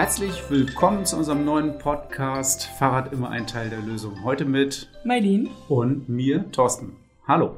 Herzlich 0.00 0.48
willkommen 0.48 1.04
zu 1.04 1.18
unserem 1.18 1.44
neuen 1.44 1.76
Podcast 1.76 2.64
Fahrrad 2.78 3.12
immer 3.12 3.28
ein 3.28 3.46
Teil 3.46 3.68
der 3.68 3.82
Lösung. 3.82 4.24
Heute 4.24 4.46
mit 4.46 4.88
Mailin 5.04 5.50
und 5.68 6.08
mir, 6.08 6.50
Thorsten. 6.52 6.96
Hallo. 7.28 7.56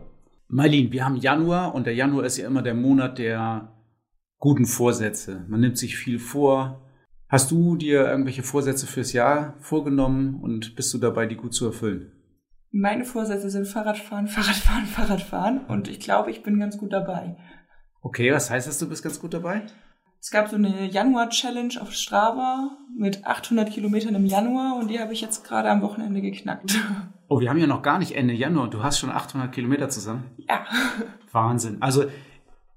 Mailin, 0.48 0.90
wir 0.90 1.04
haben 1.04 1.14
Januar 1.14 1.72
und 1.72 1.86
der 1.86 1.94
Januar 1.94 2.24
ist 2.24 2.38
ja 2.38 2.48
immer 2.48 2.62
der 2.62 2.74
Monat 2.74 3.18
der 3.18 3.72
guten 4.38 4.66
Vorsätze. 4.66 5.44
Man 5.46 5.60
nimmt 5.60 5.78
sich 5.78 5.96
viel 5.96 6.18
vor. 6.18 6.82
Hast 7.28 7.52
du 7.52 7.76
dir 7.76 8.08
irgendwelche 8.08 8.42
Vorsätze 8.42 8.88
fürs 8.88 9.12
Jahr 9.12 9.54
vorgenommen 9.60 10.40
und 10.42 10.74
bist 10.74 10.92
du 10.92 10.98
dabei, 10.98 11.26
die 11.26 11.36
gut 11.36 11.54
zu 11.54 11.66
erfüllen? 11.66 12.10
Meine 12.72 13.04
Vorsätze 13.04 13.50
sind 13.50 13.68
Fahrradfahren, 13.68 14.26
Fahrradfahren, 14.26 14.86
Fahrradfahren 14.86 15.60
und 15.66 15.86
ich 15.86 16.00
glaube, 16.00 16.32
ich 16.32 16.42
bin 16.42 16.58
ganz 16.58 16.76
gut 16.76 16.92
dabei. 16.92 17.36
Okay, 18.00 18.32
was 18.32 18.50
heißt 18.50 18.66
das, 18.66 18.80
du 18.80 18.88
bist 18.88 19.04
ganz 19.04 19.20
gut 19.20 19.32
dabei? 19.32 19.62
Es 20.24 20.30
gab 20.30 20.48
so 20.48 20.54
eine 20.54 20.86
Januar-Challenge 20.86 21.82
auf 21.82 21.92
Strava 21.92 22.78
mit 22.96 23.26
800 23.26 23.68
Kilometern 23.72 24.14
im 24.14 24.24
Januar 24.24 24.76
und 24.76 24.86
die 24.86 25.00
habe 25.00 25.12
ich 25.12 25.20
jetzt 25.20 25.42
gerade 25.44 25.68
am 25.68 25.82
Wochenende 25.82 26.22
geknackt. 26.22 26.78
Oh, 27.28 27.40
wir 27.40 27.48
haben 27.48 27.58
ja 27.58 27.66
noch 27.66 27.80
gar 27.80 27.98
nicht 27.98 28.14
Ende 28.14 28.34
Januar 28.34 28.64
und 28.64 28.74
du 28.74 28.82
hast 28.82 28.98
schon 28.98 29.08
800 29.08 29.50
Kilometer 29.50 29.88
zusammen. 29.88 30.24
Ja. 30.36 30.66
Wahnsinn. 31.30 31.80
Also 31.80 32.04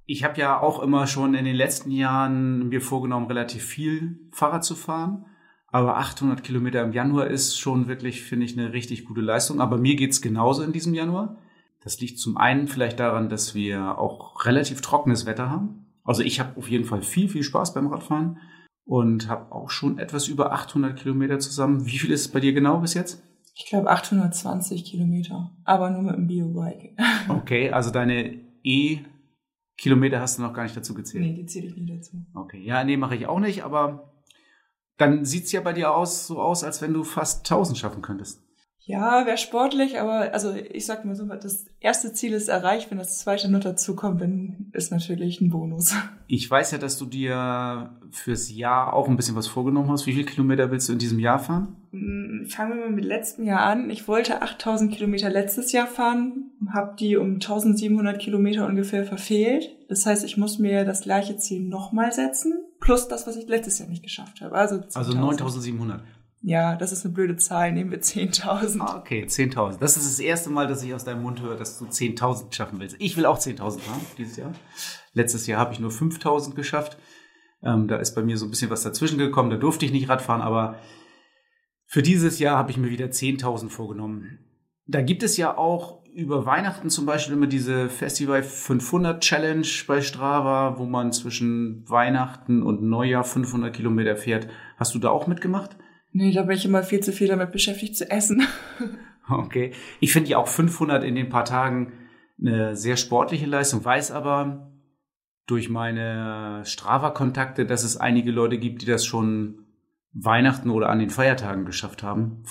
ich 0.05 0.23
habe 0.23 0.39
ja 0.39 0.61
auch 0.61 0.81
immer 0.81 1.07
schon 1.07 1.33
in 1.33 1.43
den 1.43 1.57
letzten 1.57 1.91
Jahren 1.91 2.69
mir 2.69 2.79
vorgenommen, 2.79 3.27
relativ 3.27 3.65
viel 3.65 4.17
Fahrrad 4.31 4.63
zu 4.63 4.75
fahren. 4.75 5.25
Aber 5.67 5.97
800 5.97 6.41
Kilometer 6.41 6.81
im 6.83 6.93
Januar 6.93 7.27
ist 7.27 7.59
schon 7.59 7.89
wirklich, 7.89 8.21
finde 8.21 8.45
ich, 8.45 8.57
eine 8.57 8.71
richtig 8.71 9.03
gute 9.03 9.19
Leistung. 9.19 9.59
Aber 9.59 9.77
mir 9.77 9.97
geht's 9.97 10.21
genauso 10.21 10.63
in 10.63 10.71
diesem 10.71 10.93
Januar. 10.93 11.35
Das 11.83 11.99
liegt 11.99 12.17
zum 12.17 12.37
einen 12.37 12.69
vielleicht 12.69 13.01
daran, 13.01 13.27
dass 13.27 13.55
wir 13.55 13.99
auch 13.99 14.45
relativ 14.45 14.79
trockenes 14.79 15.25
Wetter 15.25 15.49
haben. 15.49 15.84
Also 16.05 16.21
ich 16.21 16.39
habe 16.39 16.57
auf 16.57 16.69
jeden 16.69 16.85
Fall 16.85 17.01
viel, 17.01 17.27
viel 17.27 17.43
Spaß 17.43 17.73
beim 17.73 17.87
Radfahren 17.87 18.37
und 18.85 19.27
habe 19.27 19.51
auch 19.51 19.71
schon 19.71 19.97
etwas 19.97 20.27
über 20.27 20.53
800 20.53 20.97
Kilometer 20.97 21.39
zusammen. 21.39 21.85
Wie 21.85 21.97
viel 21.97 22.11
ist 22.11 22.21
es 22.21 22.27
bei 22.29 22.39
dir 22.39 22.53
genau 22.53 22.79
bis 22.79 22.93
jetzt? 22.93 23.21
Ich 23.55 23.65
glaube 23.65 23.89
820 23.89 24.85
Kilometer, 24.85 25.51
aber 25.63 25.89
nur 25.89 26.03
mit 26.03 26.15
dem 26.15 26.27
Biobike. 26.27 26.95
Okay, 27.29 27.71
also 27.71 27.89
deine 27.89 28.39
E-Kilometer 28.63 30.19
hast 30.19 30.37
du 30.37 30.43
noch 30.43 30.53
gar 30.53 30.63
nicht 30.63 30.77
dazu 30.77 30.93
gezählt. 30.93 31.23
Nee, 31.23 31.33
die 31.33 31.45
zähle 31.45 31.67
ich 31.67 31.75
nie 31.75 31.87
dazu. 31.87 32.17
Okay, 32.35 32.61
ja, 32.61 32.83
nee, 32.83 32.97
mache 32.97 33.15
ich 33.15 33.27
auch 33.27 33.39
nicht, 33.39 33.63
aber 33.63 34.13
dann 34.97 35.25
sieht's 35.25 35.51
ja 35.51 35.61
bei 35.61 35.73
dir 35.73 35.95
aus, 35.95 36.27
so 36.27 36.39
aus, 36.39 36.63
als 36.63 36.81
wenn 36.81 36.93
du 36.93 37.03
fast 37.03 37.49
1000 37.49 37.77
schaffen 37.77 38.01
könntest. 38.01 38.44
Ja, 38.87 39.25
wäre 39.25 39.37
sportlich, 39.39 39.99
aber 39.99 40.31
also 40.31 40.53
ich 40.53 40.85
sag 40.85 41.05
mal 41.05 41.15
so, 41.15 41.25
das 41.25 41.65
erste 41.79 42.13
Ziel 42.13 42.33
ist 42.33 42.49
erreicht, 42.49 42.91
wenn 42.91 42.99
das 42.99 43.17
zweite 43.17 43.49
noch 43.49 43.61
dazu 43.61 43.95
kommt, 43.95 44.21
dann 44.21 44.67
ist 44.73 44.91
natürlich 44.91 45.41
ein 45.41 45.49
Bonus. 45.49 45.95
Ich 46.27 46.49
weiß 46.49 46.71
ja, 46.71 46.77
dass 46.77 46.99
du 46.99 47.05
dir 47.05 47.89
fürs 48.11 48.51
Jahr 48.51 48.93
auch 48.93 49.07
ein 49.07 49.15
bisschen 49.15 49.35
was 49.35 49.47
vorgenommen 49.47 49.89
hast. 49.91 50.05
Wie 50.05 50.13
viele 50.13 50.25
Kilometer 50.25 50.69
willst 50.69 50.87
du 50.87 50.93
in 50.93 50.99
diesem 50.99 51.17
Jahr 51.17 51.39
fahren? 51.39 51.75
Hm, 51.91 52.45
Fangen 52.47 52.77
wir 52.77 52.85
mal 52.85 52.91
mit 52.91 53.05
letztem 53.05 53.45
Jahr 53.45 53.61
an. 53.61 53.89
Ich 53.89 54.07
wollte 54.07 54.43
8000 54.43 54.93
Kilometer 54.93 55.31
letztes 55.31 55.71
Jahr 55.71 55.87
fahren, 55.87 56.51
habe 56.71 56.95
die 56.99 57.17
um 57.17 57.35
1700 57.35 58.19
Kilometer 58.19 58.67
ungefähr 58.67 59.03
verfehlt. 59.03 59.75
Das 59.89 60.05
heißt, 60.05 60.23
ich 60.23 60.37
muss 60.37 60.59
mir 60.59 60.85
das 60.85 61.01
gleiche 61.01 61.37
Ziel 61.37 61.63
nochmal 61.63 62.11
setzen, 62.11 62.53
plus 62.79 63.07
das, 63.07 63.25
was 63.25 63.35
ich 63.35 63.47
letztes 63.47 63.79
Jahr 63.79 63.89
nicht 63.89 64.03
geschafft 64.03 64.41
habe. 64.41 64.55
Also, 64.55 64.81
also 64.93 65.13
9700. 65.17 66.01
Ja, 66.47 66.75
das 66.75 66.91
ist 66.91 67.03
eine 67.03 67.13
blöde 67.15 67.37
Zahl. 67.37 67.71
Nehmen 67.71 67.89
wir 67.89 68.01
10.000. 68.01 68.79
Ah, 68.79 68.99
okay, 68.99 69.23
10.000. 69.23 69.79
Das 69.79 69.97
ist 69.97 70.05
das 70.07 70.19
erste 70.19 70.51
Mal, 70.51 70.67
dass 70.67 70.83
ich 70.83 70.93
aus 70.93 71.03
deinem 71.03 71.23
Mund 71.23 71.41
höre, 71.41 71.55
dass 71.55 71.79
du 71.79 71.85
10.000 71.85 72.53
schaffen 72.53 72.79
willst. 72.79 72.97
Ich 72.99 73.17
will 73.17 73.25
auch 73.25 73.39
10.000 73.39 73.61
haben 73.87 74.05
dieses 74.19 74.37
Jahr. 74.37 74.51
Letztes 75.13 75.47
Jahr 75.47 75.59
habe 75.59 75.73
ich 75.73 75.79
nur 75.79 75.89
5.000 75.89 76.53
geschafft. 76.53 76.99
Ähm, 77.63 77.87
da 77.87 77.95
ist 77.95 78.13
bei 78.13 78.21
mir 78.21 78.37
so 78.37 78.45
ein 78.45 78.51
bisschen 78.51 78.69
was 78.69 78.83
dazwischen 78.83 79.17
gekommen. 79.17 79.49
Da 79.49 79.57
durfte 79.57 79.85
ich 79.85 79.91
nicht 79.91 80.07
Radfahren, 80.07 80.43
aber 80.43 80.77
für 81.87 82.03
dieses 82.03 82.37
Jahr 82.37 82.59
habe 82.59 82.69
ich 82.69 82.77
mir 82.77 82.91
wieder 82.91 83.07
10.000 83.07 83.69
vorgenommen. 83.69 84.37
Da 84.85 85.01
gibt 85.01 85.23
es 85.23 85.37
ja 85.37 85.57
auch 85.57 86.03
über 86.13 86.45
Weihnachten 86.45 86.91
zum 86.91 87.07
Beispiel 87.07 87.33
immer 87.33 87.47
diese 87.47 87.89
Festival 87.89 88.43
500 88.43 89.19
Challenge 89.19 89.67
bei 89.87 90.01
Strava, 90.01 90.77
wo 90.77 90.85
man 90.85 91.11
zwischen 91.11 91.89
Weihnachten 91.89 92.61
und 92.61 92.83
Neujahr 92.83 93.23
500 93.23 93.75
Kilometer 93.75 94.15
fährt. 94.15 94.47
Hast 94.77 94.93
du 94.93 94.99
da 94.99 95.09
auch 95.09 95.25
mitgemacht? 95.25 95.75
Nee, 96.17 96.31
da 96.31 96.43
bin 96.43 96.55
ich 96.55 96.63
immer 96.63 96.81
viel 96.81 97.01
zu 97.01 97.11
viel 97.11 97.27
damit 97.27 97.51
beschäftigt 97.51 97.95
zu 97.97 98.09
essen. 98.09 98.47
Okay. 99.27 99.71
Ich 99.99 100.13
finde 100.13 100.29
ja 100.29 100.37
auch 100.37 100.47
500 100.47 101.03
in 101.03 101.15
den 101.15 101.29
paar 101.29 101.45
Tagen 101.45 101.93
eine 102.39 102.75
sehr 102.75 102.95
sportliche 102.95 103.47
Leistung, 103.47 103.83
weiß 103.83 104.11
aber 104.11 104.71
durch 105.47 105.67
meine 105.67 106.61
Strava-Kontakte, 106.63 107.65
dass 107.65 107.83
es 107.83 107.97
einige 107.97 108.29
Leute 108.29 108.59
gibt, 108.59 108.83
die 108.83 108.85
das 108.85 109.03
schon 109.03 109.65
Weihnachten 110.13 110.69
oder 110.69 110.91
an 110.91 110.99
den 110.99 111.09
Feiertagen 111.09 111.65
geschafft 111.65 112.03
haben. 112.03 112.43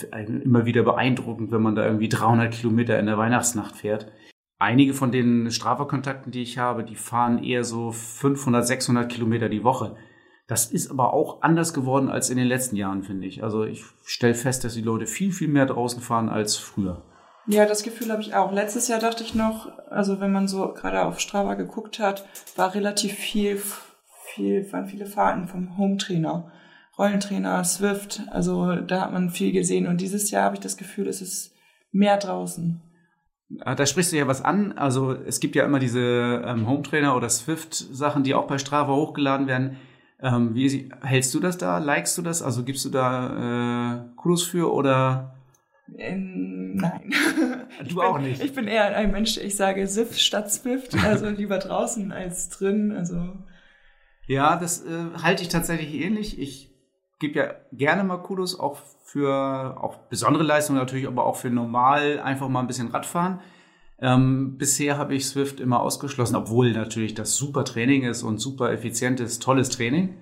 Immer 0.43 0.65
wieder 0.65 0.83
beeindruckend, 0.83 1.53
wenn 1.53 1.61
man 1.61 1.75
da 1.75 1.85
irgendwie 1.85 2.09
300 2.09 2.53
Kilometer 2.53 2.99
in 2.99 3.05
der 3.05 3.17
Weihnachtsnacht 3.17 3.77
fährt. 3.77 4.11
Einige 4.59 4.93
von 4.93 5.13
den 5.13 5.49
Strava-Kontakten, 5.51 6.33
die 6.33 6.41
ich 6.41 6.57
habe, 6.57 6.83
die 6.83 6.95
fahren 6.95 7.41
eher 7.41 7.63
so 7.63 7.93
500, 7.93 8.67
600 8.67 9.09
Kilometer 9.09 9.47
die 9.47 9.63
Woche. 9.63 9.95
Das 10.47 10.67
ist 10.67 10.91
aber 10.91 11.13
auch 11.13 11.41
anders 11.41 11.73
geworden 11.73 12.09
als 12.09 12.29
in 12.29 12.37
den 12.37 12.47
letzten 12.47 12.75
Jahren, 12.75 13.03
finde 13.03 13.25
ich. 13.25 13.43
Also 13.43 13.63
ich 13.63 13.83
stelle 14.03 14.35
fest, 14.35 14.63
dass 14.63 14.75
die 14.75 14.81
Leute 14.81 15.07
viel, 15.07 15.31
viel 15.31 15.47
mehr 15.47 15.65
draußen 15.65 16.01
fahren 16.01 16.29
als 16.29 16.55
früher. 16.55 17.01
Ja, 17.47 17.65
das 17.65 17.83
Gefühl 17.83 18.11
habe 18.11 18.21
ich 18.21 18.35
auch. 18.35 18.51
Letztes 18.51 18.87
Jahr 18.87 18.99
dachte 18.99 19.23
ich 19.23 19.35
noch, 19.35 19.71
also 19.89 20.19
wenn 20.19 20.31
man 20.31 20.47
so 20.47 20.73
gerade 20.73 21.03
auf 21.05 21.19
Strava 21.19 21.55
geguckt 21.55 21.99
hat, 21.99 22.25
war 22.55 22.73
relativ 22.73 23.13
viel, 23.13 23.61
viel, 24.33 24.71
waren 24.71 24.87
viele 24.87 25.05
Fahrten 25.05 25.47
vom 25.47 25.77
Home-Trainer, 25.77 26.51
Rollentrainer, 26.97 27.63
Swift. 27.63 28.21
Also 28.31 28.75
da 28.75 29.01
hat 29.01 29.13
man 29.13 29.29
viel 29.29 29.51
gesehen. 29.51 29.87
Und 29.87 30.01
dieses 30.01 30.31
Jahr 30.31 30.43
habe 30.45 30.55
ich 30.55 30.61
das 30.61 30.77
Gefühl, 30.77 31.07
es 31.07 31.21
ist 31.21 31.53
mehr 31.91 32.17
draußen. 32.17 32.81
Ah, 33.61 33.75
Da 33.75 33.85
sprichst 33.85 34.11
du 34.11 34.17
ja 34.17 34.27
was 34.27 34.43
an. 34.43 34.73
Also 34.77 35.13
es 35.13 35.39
gibt 35.39 35.55
ja 35.55 35.65
immer 35.65 35.79
diese 35.79 36.43
ähm, 36.45 36.67
Home-Trainer 36.67 37.15
oder 37.15 37.29
Swift-Sachen, 37.29 38.23
die 38.23 38.33
auch 38.33 38.47
bei 38.47 38.57
Strava 38.57 38.93
hochgeladen 38.93 39.47
werden. 39.47 39.77
Ähm, 40.21 40.55
wie 40.55 40.89
hältst 41.01 41.33
du 41.33 41.39
das 41.39 41.57
da? 41.57 41.77
Likest 41.77 42.17
du 42.17 42.21
das? 42.21 42.41
Also 42.41 42.63
gibst 42.63 42.85
du 42.85 42.89
da 42.89 43.95
äh, 43.95 44.15
Kudos 44.15 44.43
für 44.43 44.73
oder? 44.73 45.35
Ähm, 45.97 46.75
nein. 46.75 47.13
Du 47.79 47.87
ich 47.87 47.97
auch 47.97 48.15
bin, 48.15 48.23
nicht. 48.25 48.43
Ich 48.43 48.53
bin 48.53 48.67
eher 48.67 48.95
ein 48.95 49.11
Mensch, 49.11 49.37
ich 49.37 49.55
sage 49.55 49.85
Swift 49.87 50.19
statt 50.19 50.51
Swift. 50.51 50.95
Also 51.03 51.27
lieber 51.29 51.59
draußen 51.59 52.11
als 52.11 52.49
drin. 52.49 52.93
Also 52.93 53.33
Ja, 54.27 54.55
das 54.55 54.85
äh, 54.85 55.21
halte 55.21 55.43
ich 55.43 55.49
tatsächlich 55.49 55.93
ähnlich. 55.93 56.39
Ich 56.39 56.73
gebe 57.19 57.39
ja 57.39 57.55
gerne 57.71 58.03
mal 58.03 58.17
Kudos 58.17 58.57
auch 58.59 58.77
für 59.03 59.77
auch 59.81 59.97
besondere 60.09 60.43
Leistungen 60.43 60.79
natürlich, 60.79 61.07
aber 61.07 61.25
auch 61.25 61.35
für 61.35 61.49
normal 61.49 62.19
einfach 62.19 62.47
mal 62.47 62.61
ein 62.61 62.67
bisschen 62.67 62.89
Radfahren. 62.89 63.39
Ähm, 64.05 64.57
bisher 64.59 64.99
habe 64.99 65.15
ich 65.15 65.25
Swift 65.25 65.59
immer 65.59 65.81
ausgeschlossen, 65.81 66.35
obwohl 66.35 66.73
natürlich 66.73 67.15
das 67.15 67.35
super 67.35 67.65
Training 67.65 68.03
ist 68.03 68.21
und 68.21 68.37
super 68.37 68.71
effizientes, 68.71 69.39
tolles 69.39 69.69
Training. 69.69 70.17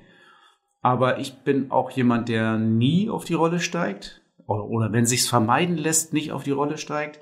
Aber 0.80 1.20
ich 1.20 1.44
bin 1.44 1.70
auch 1.70 1.92
jemand, 1.92 2.30
der 2.30 2.58
nie 2.58 3.10
auf 3.10 3.26
die 3.26 3.34
Rolle 3.34 3.60
steigt 3.60 4.22
oder, 4.48 4.64
oder 4.64 4.94
wenn 4.94 5.06
sich's 5.06 5.28
vermeiden 5.28 5.76
lässt, 5.76 6.14
nicht 6.14 6.32
auf 6.32 6.44
die 6.44 6.52
Rolle 6.52 6.78
steigt. 6.78 7.20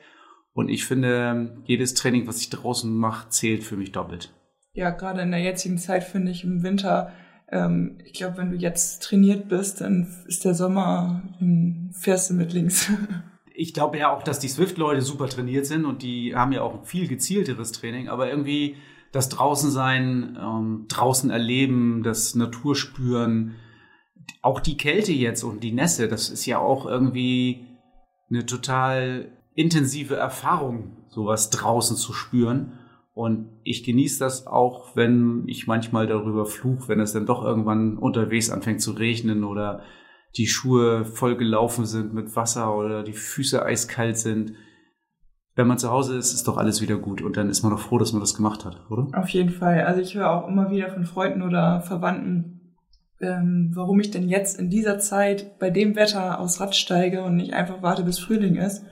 Und 0.53 0.69
ich 0.69 0.85
finde, 0.85 1.63
jedes 1.63 1.95
Training, 1.95 2.27
was 2.27 2.41
ich 2.41 2.51
draußen 2.51 2.95
mache, 2.95 3.29
zählt 3.29 3.63
für 3.63 3.75
mich 3.75 3.91
doppelt. 3.91 4.31
ja, 4.73 4.91
gerade 4.91 5.23
in 5.23 5.31
der 5.31 5.41
jetzigen 5.41 5.79
Zeit 5.79 6.03
finde 6.03 6.31
ich 6.31 6.44
im 6.44 6.61
Winter, 6.61 7.11
ähm, 7.50 7.97
ich 8.05 8.13
glaube, 8.13 8.38
wenn 8.38 8.51
du 8.51 8.57
jetzt 8.57 9.01
trainiert 9.01 9.50
bist, 9.50 9.81
dann 9.81 10.16
ist 10.27 10.45
der 10.45 10.53
Sommer, 10.53 11.23
dann 11.39 11.89
fährst 11.91 12.29
du 12.29 12.35
mit 12.35 12.53
links. 12.53 12.91
Ich 13.62 13.75
glaube 13.75 14.00
ja 14.00 14.12
auch, 14.12 14.24
dass 14.24 14.40
die 14.40 14.48
Swift-Leute 14.48 15.04
super 15.04 15.30
trainiert 15.30 15.68
sind 15.68 15.86
und 15.86 16.02
die 16.02 16.36
haben 16.36 16.52
ja 16.52 16.63
auch 16.63 16.80
ein 16.80 16.84
viel 16.84 17.08
gezielteres 17.08 17.72
Training, 17.72 18.10
aber 18.10 18.28
irgendwie 18.28 18.78
das 19.12 19.30
Draußensein, 19.30 20.36
ähm, 20.42 20.86
draußen 20.88 21.30
erleben, 21.30 22.02
das 22.02 22.34
Naturspüren, 22.34 23.54
auch 24.42 24.62
die 24.62 24.78
Kälte 24.78 25.12
jetzt 25.12 25.44
und 25.44 25.62
die 25.63 25.74
Nässe, 25.74 26.08
das 26.08 26.31
ist 26.31 26.48
ja 26.48 26.58
auch 26.58 26.88
irgendwie 26.88 27.68
eine 28.31 28.48
total 28.48 29.31
intensive 29.54 30.16
Erfahrung, 30.16 30.98
sowas 31.10 31.52
draußen 31.52 31.98
zu 31.98 32.13
spüren. 32.13 32.80
Und 33.13 33.60
ich 33.63 33.84
genieße 33.84 34.18
das 34.18 34.48
auch, 34.48 34.96
wenn 34.96 35.44
ich 35.46 35.68
manchmal 35.68 36.08
darüber 36.08 36.48
fluch, 36.48 36.88
wenn 36.88 37.00
es 37.00 37.13
dann 37.13 37.28
doch 37.28 37.44
irgendwann 37.44 38.00
unterwegs 38.00 38.50
anfängt 38.50 38.81
zu 38.81 38.94
regnen 38.94 39.44
oder 39.44 39.84
die 40.38 40.48
Schuhe 40.48 41.06
voll 41.06 41.36
gelaufen 41.36 41.86
sind 41.86 42.13
mit 42.13 42.36
Wasser 42.36 42.75
oder 42.75 43.04
die 43.04 43.13
Füße 43.13 43.63
eiskalt 43.63 44.18
sind. 44.18 44.54
Wenn 45.56 45.68
man 45.68 45.78
zu 45.78 45.92
Hause 45.92 46.18
ist, 46.18 46.33
ist 46.33 46.48
doch 46.48 46.57
alles 46.57 46.81
wieder 46.81 46.98
gut 46.98 47.22
und 47.22 47.36
dann 47.36 47.50
ist 47.50 47.63
man 47.63 47.72
doch 47.72 47.80
froh, 47.80 47.98
dass 47.98 48.13
man 48.13 48.22
das 48.22 48.36
gemacht 48.36 48.63
hat, 48.63 48.89
oder? 48.89 49.07
Auf 49.19 49.30
jeden 49.30 49.50
Fall. 49.50 49.81
Also 49.81 50.01
ich 50.01 50.16
höre 50.16 50.31
auch 50.31 50.48
immer 50.48 50.72
wieder 50.72 50.89
von 50.89 51.06
Freunden 51.06 51.42
oder 51.42 51.81
Verwandten, 51.81 52.75
ähm, 53.19 53.72
warum 53.74 54.00
ich 54.00 54.12
denn 54.12 54.30
jetzt 54.30 54.57
in 54.57 54.69
dieser 54.69 55.00
Zeit 55.00 55.60
bei 55.60 55.69
dem 55.69 55.95
Wetter 55.95 56.39
aufs 56.39 56.62
Rad 56.62 56.75
steige 56.75 57.24
und 57.24 57.36
nicht 57.36 57.54
einfach 57.54 57.81
warte, 57.81 58.04
bis 58.04 58.19
Frühling 58.19 58.56
ist. 58.56 58.86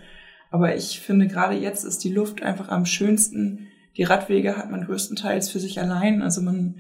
Aber 0.52 0.76
ich 0.76 1.00
finde, 1.00 1.28
gerade 1.28 1.56
jetzt 1.56 1.86
ist 1.86 2.04
die 2.04 2.14
Luft 2.14 2.44
einfach 2.44 2.70
am 2.70 2.86
schönsten. 2.86 3.68
Die 3.96 4.04
Radwege 4.04 4.58
hat 4.58 4.70
man 4.70 4.86
größtenteils 4.86 5.50
für 5.50 5.60
sich 5.60 5.80
allein. 5.80 6.22
Also 6.22 6.42
man 6.42 6.76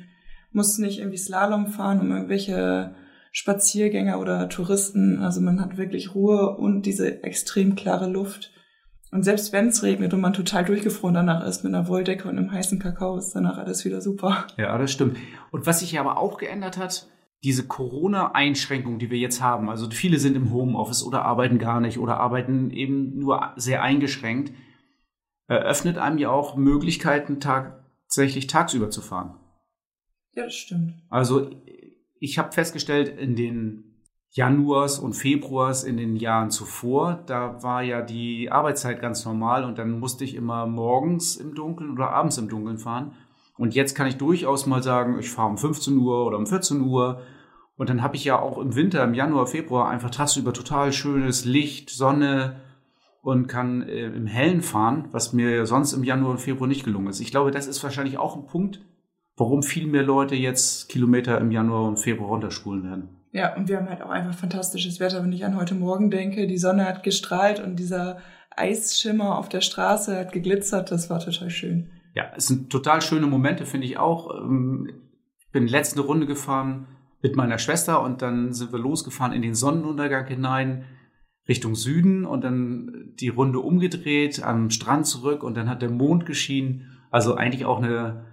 muss 0.51 0.77
nicht 0.77 0.99
irgendwie 0.99 1.17
Slalom 1.17 1.67
fahren, 1.67 2.01
um 2.01 2.11
irgendwelche 2.11 2.95
Spaziergänger 3.31 4.19
oder 4.19 4.49
Touristen. 4.49 5.19
Also 5.19 5.41
man 5.41 5.61
hat 5.61 5.77
wirklich 5.77 6.15
Ruhe 6.15 6.57
und 6.57 6.83
diese 6.83 7.23
extrem 7.23 7.75
klare 7.75 8.09
Luft. 8.09 8.51
Und 9.11 9.23
selbst 9.23 9.53
wenn 9.53 9.67
es 9.67 9.81
regnet 9.81 10.13
und 10.13 10.21
man 10.21 10.33
total 10.33 10.65
durchgefroren 10.65 11.15
danach 11.15 11.45
ist 11.45 11.63
mit 11.63 11.73
einer 11.73 11.87
Wolldecke 11.87 12.27
und 12.27 12.37
einem 12.37 12.51
heißen 12.51 12.79
Kakao, 12.79 13.17
ist 13.17 13.33
danach 13.33 13.57
alles 13.57 13.85
wieder 13.85 14.01
super. 14.01 14.45
Ja, 14.57 14.77
das 14.77 14.91
stimmt. 14.91 15.17
Und 15.51 15.65
was 15.65 15.79
sich 15.79 15.99
aber 15.99 16.17
auch 16.17 16.37
geändert 16.37 16.77
hat, 16.77 17.07
diese 17.43 17.65
Corona-Einschränkung, 17.65 18.99
die 18.99 19.09
wir 19.09 19.17
jetzt 19.17 19.41
haben, 19.41 19.69
also 19.69 19.89
viele 19.89 20.19
sind 20.19 20.35
im 20.35 20.51
Homeoffice 20.51 21.03
oder 21.03 21.23
arbeiten 21.23 21.57
gar 21.57 21.79
nicht 21.79 21.97
oder 21.97 22.19
arbeiten 22.19 22.69
eben 22.69 23.17
nur 23.17 23.53
sehr 23.55 23.81
eingeschränkt, 23.81 24.51
eröffnet 25.47 25.97
einem 25.97 26.17
ja 26.17 26.29
auch 26.29 26.57
Möglichkeiten, 26.57 27.39
tatsächlich 27.39 28.47
tagsüber 28.47 28.89
zu 28.89 29.01
fahren. 29.01 29.39
Ja, 30.33 30.43
das 30.43 30.53
stimmt. 30.53 30.93
Also 31.09 31.49
ich 32.19 32.37
habe 32.37 32.51
festgestellt, 32.51 33.09
in 33.17 33.35
den 33.35 33.89
Januars 34.31 34.99
und 34.99 35.13
Februars 35.13 35.83
in 35.83 35.97
den 35.97 36.15
Jahren 36.15 36.51
zuvor, 36.51 37.23
da 37.25 37.63
war 37.63 37.81
ja 37.81 38.01
die 38.01 38.51
Arbeitszeit 38.51 39.01
ganz 39.01 39.25
normal 39.25 39.63
und 39.63 39.79
dann 39.79 39.99
musste 39.99 40.23
ich 40.23 40.35
immer 40.35 40.67
morgens 40.67 41.35
im 41.35 41.55
Dunkeln 41.55 41.91
oder 41.91 42.11
abends 42.11 42.37
im 42.37 42.47
Dunkeln 42.47 42.77
fahren. 42.77 43.13
Und 43.57 43.75
jetzt 43.75 43.95
kann 43.95 44.07
ich 44.07 44.17
durchaus 44.17 44.67
mal 44.67 44.83
sagen, 44.83 45.17
ich 45.19 45.31
fahre 45.31 45.49
um 45.49 45.57
15 45.57 45.97
Uhr 45.97 46.25
oder 46.25 46.37
um 46.37 46.45
14 46.45 46.81
Uhr. 46.81 47.21
Und 47.75 47.89
dann 47.89 48.03
habe 48.03 48.15
ich 48.15 48.23
ja 48.23 48.39
auch 48.39 48.57
im 48.57 48.75
Winter, 48.75 49.03
im 49.03 49.13
Januar, 49.13 49.47
Februar 49.47 49.89
einfach 49.89 50.11
tagsüber 50.11 50.53
total 50.53 50.93
schönes 50.93 51.45
Licht, 51.45 51.89
Sonne 51.89 52.61
und 53.21 53.47
kann 53.47 53.81
äh, 53.81 54.07
im 54.07 54.27
Hellen 54.27 54.61
fahren, 54.61 55.09
was 55.11 55.33
mir 55.33 55.65
sonst 55.65 55.93
im 55.93 56.03
Januar 56.03 56.31
und 56.31 56.39
Februar 56.39 56.67
nicht 56.67 56.85
gelungen 56.85 57.07
ist. 57.07 57.19
Ich 57.19 57.31
glaube, 57.31 57.51
das 57.51 57.67
ist 57.67 57.83
wahrscheinlich 57.83 58.17
auch 58.17 58.37
ein 58.37 58.45
Punkt, 58.45 58.81
warum 59.39 59.63
viel 59.63 59.87
mehr 59.87 60.03
Leute 60.03 60.35
jetzt 60.35 60.89
Kilometer 60.89 61.39
im 61.39 61.51
Januar 61.51 61.87
und 61.87 61.97
Februar 61.97 62.29
runterspulen 62.29 62.83
werden. 62.83 63.09
Ja, 63.31 63.55
und 63.55 63.69
wir 63.69 63.77
haben 63.77 63.89
halt 63.89 64.01
auch 64.01 64.09
einfach 64.09 64.33
fantastisches 64.33 64.99
Wetter, 64.99 65.23
wenn 65.23 65.31
ich 65.31 65.45
an 65.45 65.55
heute 65.55 65.75
Morgen 65.75 66.11
denke. 66.11 66.47
Die 66.47 66.57
Sonne 66.57 66.85
hat 66.85 67.03
gestrahlt 67.03 67.59
und 67.59 67.77
dieser 67.77 68.17
Eisschimmer 68.55 69.37
auf 69.37 69.47
der 69.47 69.61
Straße 69.61 70.17
hat 70.17 70.31
geglitzert. 70.31 70.91
Das 70.91 71.09
war 71.09 71.19
total 71.19 71.49
schön. 71.49 71.91
Ja, 72.15 72.31
es 72.35 72.47
sind 72.47 72.71
total 72.71 73.01
schöne 73.01 73.27
Momente, 73.27 73.65
finde 73.65 73.85
ich 73.85 73.97
auch. 73.97 74.35
Ähm, 74.35 74.89
ich 75.39 75.51
bin 75.51 75.67
letzte 75.67 76.01
Runde 76.01 76.25
gefahren 76.25 76.87
mit 77.21 77.35
meiner 77.35 77.59
Schwester 77.59 78.01
und 78.01 78.21
dann 78.21 78.53
sind 78.53 78.71
wir 78.71 78.79
losgefahren 78.79 79.33
in 79.33 79.41
den 79.41 79.55
Sonnenuntergang 79.55 80.25
hinein 80.25 80.85
Richtung 81.47 81.75
Süden 81.75 82.25
und 82.25 82.43
dann 82.43 83.13
die 83.19 83.29
Runde 83.29 83.59
umgedreht, 83.59 84.43
am 84.43 84.69
Strand 84.69 85.07
zurück 85.07 85.43
und 85.43 85.55
dann 85.55 85.69
hat 85.69 85.81
der 85.81 85.89
Mond 85.89 86.25
geschienen. 86.25 86.99
Also 87.11 87.35
eigentlich 87.35 87.65
auch 87.65 87.77
eine 87.77 88.25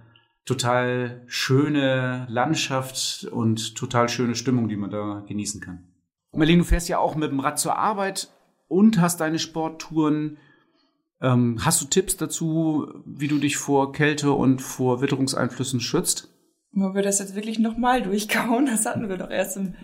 total 0.47 1.21
schöne 1.27 2.25
Landschaft 2.29 3.25
und 3.25 3.75
total 3.75 4.09
schöne 4.09 4.35
Stimmung, 4.35 4.69
die 4.69 4.77
man 4.77 4.89
da 4.89 5.23
genießen 5.27 5.61
kann. 5.61 5.83
Merlin, 6.31 6.59
du 6.59 6.65
fährst 6.65 6.89
ja 6.89 6.99
auch 6.99 7.15
mit 7.15 7.31
dem 7.31 7.39
Rad 7.39 7.59
zur 7.59 7.77
Arbeit 7.77 8.29
und 8.67 9.01
hast 9.01 9.21
deine 9.21 9.39
Sporttouren. 9.39 10.37
Ähm, 11.21 11.59
hast 11.63 11.81
du 11.81 11.85
Tipps 11.85 12.15
dazu, 12.15 12.87
wie 13.05 13.27
du 13.27 13.39
dich 13.39 13.57
vor 13.57 13.91
Kälte 13.91 14.31
und 14.31 14.61
vor 14.61 15.01
Witterungseinflüssen 15.01 15.79
schützt? 15.79 16.29
Wollen 16.71 16.95
wir 16.95 17.01
das 17.01 17.19
jetzt 17.19 17.35
wirklich 17.35 17.59
nochmal 17.59 18.01
durchkauen? 18.01 18.67
Das 18.67 18.85
hatten 18.85 19.09
wir 19.09 19.17
doch 19.17 19.31
erst 19.31 19.57
im 19.57 19.75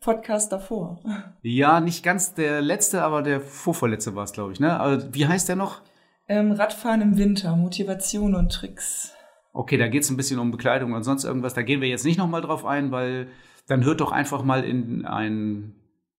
Podcast 0.00 0.50
davor. 0.52 1.00
Ja, 1.42 1.80
nicht 1.80 2.02
ganz 2.02 2.34
der 2.34 2.60
letzte, 2.60 3.02
aber 3.02 3.22
der 3.22 3.40
vorvorletzte 3.40 4.14
war 4.14 4.24
es, 4.24 4.32
glaube 4.32 4.52
ich. 4.52 4.60
Ne? 4.60 4.80
Also, 4.80 5.14
wie 5.14 5.26
heißt 5.26 5.48
der 5.48 5.56
noch? 5.56 5.82
Ähm, 6.26 6.52
Radfahren 6.52 7.02
im 7.02 7.18
Winter, 7.18 7.54
Motivation 7.56 8.34
und 8.34 8.50
Tricks. 8.50 9.14
Okay, 9.52 9.76
da 9.76 9.88
geht 9.88 10.04
es 10.04 10.10
ein 10.10 10.16
bisschen 10.16 10.38
um 10.38 10.50
Bekleidung 10.50 10.92
und 10.92 11.02
sonst 11.02 11.24
irgendwas. 11.24 11.54
Da 11.54 11.62
gehen 11.62 11.80
wir 11.80 11.88
jetzt 11.88 12.04
nicht 12.04 12.18
nochmal 12.18 12.40
drauf 12.40 12.64
ein, 12.64 12.92
weil 12.92 13.28
dann 13.66 13.84
hört 13.84 14.00
doch 14.00 14.12
einfach 14.12 14.42
mal 14.42 14.64
in 14.64 15.06
einen 15.06 15.74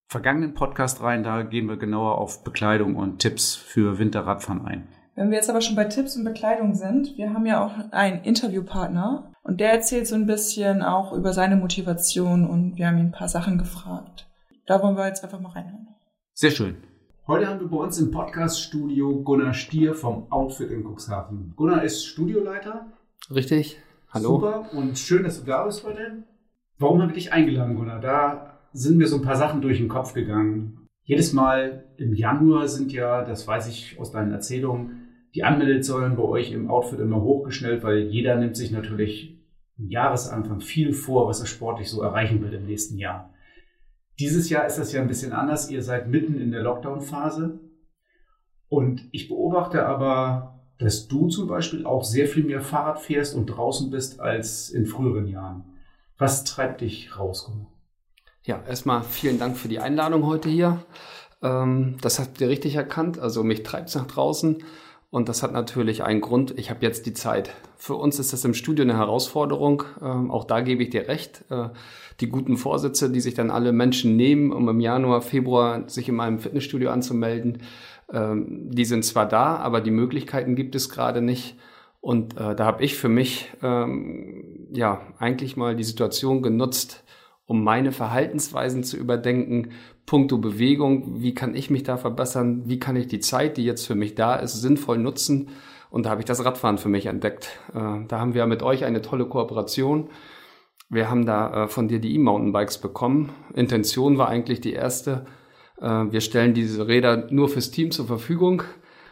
vergangenen 0.08 0.54
Podcast 0.54 1.02
rein. 1.02 1.24
Da 1.24 1.44
gehen 1.44 1.68
wir 1.68 1.78
genauer 1.78 2.18
auf 2.18 2.44
Bekleidung 2.44 2.96
und 2.96 3.20
Tipps 3.20 3.56
für 3.56 4.00
Winterradfahren 4.00 4.66
ein. 4.66 4.88
Wenn 5.16 5.30
wir 5.30 5.38
jetzt 5.38 5.50
aber 5.50 5.62
schon 5.62 5.76
bei 5.76 5.86
Tipps 5.86 6.16
und 6.16 6.24
Bekleidung 6.24 6.74
sind, 6.74 7.18
wir 7.18 7.34
haben 7.34 7.46
ja 7.46 7.64
auch 7.64 7.74
einen 7.92 8.24
Interviewpartner 8.24 9.34
und 9.44 9.60
der 9.60 9.72
erzählt 9.72 10.08
so 10.08 10.16
ein 10.16 10.26
bisschen 10.26 10.82
auch 10.82 11.14
über 11.14 11.34
seine 11.34 11.58
Motivation 11.58 12.48
und 12.48 12.78
wir 12.78 12.88
haben 12.88 12.98
ihn 12.98 13.08
ein 13.08 13.12
paar 13.12 13.28
Sachen 13.28 13.58
gefragt. 13.58 14.28
Da 14.68 14.82
wollen 14.82 14.96
wir 14.96 15.08
jetzt 15.08 15.24
einfach 15.24 15.40
mal 15.40 15.52
reinhören. 15.52 15.88
Sehr 16.34 16.52
schön. 16.52 16.78
Heute 17.28 17.48
haben 17.48 17.60
wir 17.60 17.68
bei 17.68 17.78
uns 17.78 18.00
im 18.00 18.12
Podcast-Studio 18.12 19.22
Gunnar 19.24 19.54
Stier 19.54 19.94
vom 19.94 20.32
Outfit 20.32 20.72
in 20.72 20.84
Cuxhaven. 20.84 21.54
Gunnar 21.56 21.84
ist 21.84 22.06
Studioleiter 22.06 22.88
Richtig. 23.30 23.78
Hallo. 24.10 24.30
Super 24.30 24.70
und 24.74 24.98
schön, 24.98 25.24
dass 25.24 25.40
du 25.40 25.46
da 25.46 25.66
bist 25.66 25.86
heute. 25.86 26.24
Warum 26.78 27.02
haben 27.02 27.10
wir 27.10 27.16
dich 27.16 27.32
eingeladen, 27.32 27.76
Gunnar? 27.76 28.00
Da 28.00 28.60
sind 28.74 28.98
mir 28.98 29.08
so 29.08 29.18
ein 29.18 29.22
paar 29.22 29.36
Sachen 29.36 29.62
durch 29.62 29.78
den 29.78 29.88
Kopf 29.88 30.14
gegangen. 30.14 30.88
Jedes 31.04 31.34
Mal 31.34 31.86
im 31.98 32.14
Januar 32.14 32.68
sind 32.68 32.92
ja, 32.92 33.24
das 33.24 33.48
weiß 33.48 33.68
ich 33.68 34.00
aus 34.00 34.12
deinen 34.12 34.32
Erzählungen, 34.32 35.10
die 35.36 35.44
Anmeldezahlen 35.44 36.16
bei 36.16 36.24
euch 36.24 36.52
im 36.52 36.70
Outfit 36.70 37.00
immer 37.00 37.22
hochgeschnellt, 37.22 37.84
weil 37.84 38.00
jeder 38.00 38.36
nimmt 38.36 38.58
sich 38.58 38.72
natürlich 38.72 39.40
im 39.78 39.90
Jahresanfang 39.90 40.62
viel 40.62 40.94
vor, 40.94 41.28
was 41.28 41.40
er 41.40 41.48
sportlich 41.48 41.90
so 41.90 42.02
erreichen 42.02 42.42
will 42.42 42.54
im 42.54 42.66
nächsten 42.66 42.98
Jahr. 42.98 43.34
Dieses 44.20 44.50
Jahr 44.50 44.66
ist 44.66 44.78
das 44.78 44.92
ja 44.92 45.02
ein 45.02 45.08
bisschen 45.08 45.32
anders. 45.32 45.72
Ihr 45.72 45.82
seid 45.82 46.08
mitten 46.08 46.40
in 46.40 46.52
der 46.52 46.64
Lockdown-Phase. 46.64 47.60
Und 48.68 49.08
ich 49.12 49.28
beobachte 49.28 49.86
aber 49.86 50.61
dass 50.82 51.08
du 51.08 51.28
zum 51.28 51.48
Beispiel 51.48 51.86
auch 51.86 52.04
sehr 52.04 52.28
viel 52.28 52.44
mehr 52.44 52.62
Fahrrad 52.62 53.00
fährst 53.00 53.36
und 53.36 53.46
draußen 53.46 53.92
bist 53.92 54.20
als 54.20 54.70
in 54.70 54.88
früheren 54.88 55.28
Jahren. 55.28 55.64
Was 56.18 56.44
treibt 56.44 56.82
dich 56.82 57.18
raus? 57.18 57.52
Ja, 58.44 58.64
erstmal 58.68 59.04
vielen 59.04 59.38
Dank 59.38 59.58
für 59.58 59.68
die 59.68 59.80
Einladung 59.80 60.26
heute 60.26 60.50
hier. 60.50 60.84
Ähm, 61.44 61.98
das 62.02 62.20
habt 62.20 62.42
ihr 62.42 62.50
richtig 62.50 62.76
erkannt. 62.76 63.20
Also 63.20 63.44
mich 63.44 63.62
treibt 63.62 63.90
es 63.90 63.96
nach 63.96 64.08
draußen. 64.08 64.64
Und 65.12 65.30
das 65.30 65.44
hat 65.44 65.52
natürlich 65.52 66.04
einen 66.04 66.22
Grund. 66.22 66.58
Ich 66.58 66.70
habe 66.70 66.86
jetzt 66.86 67.06
die 67.06 67.14
Zeit. 67.14 67.52
Für 67.78 67.96
uns 67.96 68.18
ist 68.18 68.34
das 68.34 68.46
im 68.46 68.54
Studio 68.54 68.84
eine 68.84 68.98
Herausforderung. 68.98 69.84
Ähm, 70.02 70.32
auch 70.32 70.46
da 70.46 70.62
gebe 70.62 70.84
ich 70.84 70.90
dir 70.90 71.08
recht. 71.08 71.44
Äh, 71.50 71.70
die 72.22 72.30
guten 72.30 72.58
Vorsätze, 72.58 73.10
die 73.12 73.20
sich 73.20 73.34
dann 73.34 73.52
alle 73.52 73.72
Menschen 73.72 74.16
nehmen, 74.16 74.52
um 74.52 74.70
im 74.70 74.80
Januar, 74.80 75.22
Februar 75.22 75.90
sich 75.90 76.08
in 76.08 76.16
meinem 76.16 76.40
Fitnessstudio 76.40 76.90
anzumelden, 76.90 77.62
die 78.14 78.86
sind 78.86 79.06
zwar 79.06 79.28
da, 79.28 79.56
aber 79.56 79.82
die 79.82 79.92
Möglichkeiten 79.92 80.56
gibt 80.56 80.76
es 80.76 80.90
gerade 80.90 81.22
nicht. 81.22 81.58
Und 82.02 82.36
äh, 82.36 82.56
da 82.56 82.66
habe 82.66 82.84
ich 82.84 82.96
für 82.96 83.10
mich 83.10 83.52
ähm, 83.62 84.68
ja 84.74 85.02
eigentlich 85.20 85.56
mal 85.56 85.76
die 85.76 85.84
Situation 85.84 86.42
genutzt, 86.42 87.04
um 87.46 87.64
meine 87.64 87.92
Verhaltensweisen 87.92 88.84
zu 88.84 88.98
überdenken, 88.98 89.72
puncto 90.06 90.38
Bewegung, 90.40 91.22
wie 91.22 91.34
kann 91.34 91.56
ich 91.56 91.70
mich 91.70 91.84
da 91.84 91.98
verbessern, 91.98 92.64
wie 92.66 92.80
kann 92.80 92.96
ich 92.96 93.08
die 93.08 93.20
Zeit, 93.20 93.58
die 93.58 93.66
jetzt 93.66 93.86
für 93.86 93.96
mich 93.96 94.16
da 94.16 94.36
ist, 94.36 94.62
sinnvoll 94.62 94.98
nutzen. 94.98 95.50
Und 95.90 96.06
da 96.06 96.10
habe 96.10 96.22
ich 96.22 96.26
das 96.26 96.44
Radfahren 96.44 96.78
für 96.78 96.90
mich 96.90 97.06
entdeckt. 97.06 97.50
Äh, 97.74 98.06
da 98.08 98.20
haben 98.20 98.34
wir 98.34 98.46
mit 98.48 98.64
euch 98.64 98.84
eine 98.84 99.02
tolle 99.02 99.26
Kooperation. 99.26 100.10
Wir 100.90 101.10
haben 101.10 101.26
da 101.26 101.66
äh, 101.66 101.68
von 101.68 101.88
dir 101.88 102.00
die 102.00 102.16
E-Mountainbikes 102.16 102.80
bekommen. 102.80 103.30
Intention 103.54 104.18
war 104.18 104.28
eigentlich 104.28 104.60
die 104.60 104.74
erste, 104.74 105.26
wir 105.82 106.22
stellen 106.22 106.54
diese 106.54 106.88
Räder 106.88 107.28
nur 107.32 107.50
fürs 107.50 107.72
Team 107.72 107.92
zur 107.92 108.06
Verfügung, 108.06 108.64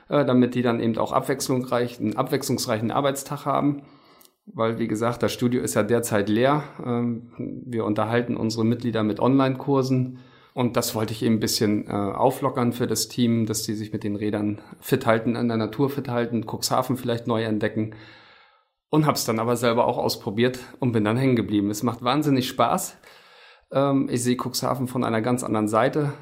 äh, 0.10 0.26
damit 0.26 0.56
die 0.56 0.62
dann 0.62 0.80
eben 0.80 0.98
auch 0.98 1.12
abwechslungsreich, 1.12 2.00
einen 2.00 2.16
abwechslungsreichen 2.16 2.92
Arbeitstag 2.92 3.46
haben. 3.46 3.84
Weil, 4.46 4.80
wie 4.80 4.88
gesagt, 4.88 5.22
das 5.22 5.32
Studio 5.32 5.62
ist 5.62 5.76
ja 5.76 5.84
derzeit 5.84 6.28
leer. 6.28 6.64
Ähm, 6.84 7.32
wir 7.66 7.86
unterhalten 7.86 8.36
unsere 8.36 8.66
Mitglieder 8.66 9.04
mit 9.04 9.20
Online-Kursen. 9.20 10.20
Und 10.54 10.76
das 10.76 10.96
wollte 10.96 11.14
ich 11.14 11.24
eben 11.24 11.36
ein 11.36 11.40
bisschen 11.40 11.88
äh, 11.88 11.92
auflockern 11.92 12.74
für 12.74 12.88
das 12.88 13.08
Team, 13.08 13.46
dass 13.46 13.64
die 13.64 13.76
sich 13.76 13.94
mit 13.94 14.04
den 14.04 14.16
Rädern 14.16 14.60
fit 14.80 15.06
halten, 15.06 15.36
an 15.36 15.48
der 15.48 15.58
Natur 15.58 15.90
fit 15.90 16.10
halten, 16.10 16.44
Cuxhaven 16.44 16.98
vielleicht 16.98 17.28
neu 17.28 17.44
entdecken. 17.44 17.96
Und 18.90 19.06
habe 19.06 19.16
es 19.16 19.26
dann 19.26 19.38
aber 19.38 19.56
selber 19.56 19.86
auch 19.86 20.00
ausprobiert 20.00 20.60
und 20.80 20.92
bin 20.92 21.04
dann 21.04 21.18
hängen 21.18 21.36
geblieben. 21.36 21.70
Es 21.70 21.84
macht 21.84 22.04
wahnsinnig 22.04 22.48
Spaß. 22.48 22.98
Ähm, 23.72 24.10
ich 24.12 24.24
sehe 24.24 24.38
Cuxhaven 24.38 24.88
von 24.88 25.04
einer 25.04 25.22
ganz 25.22 25.44
anderen 25.44 25.68
Seite. 25.68 26.14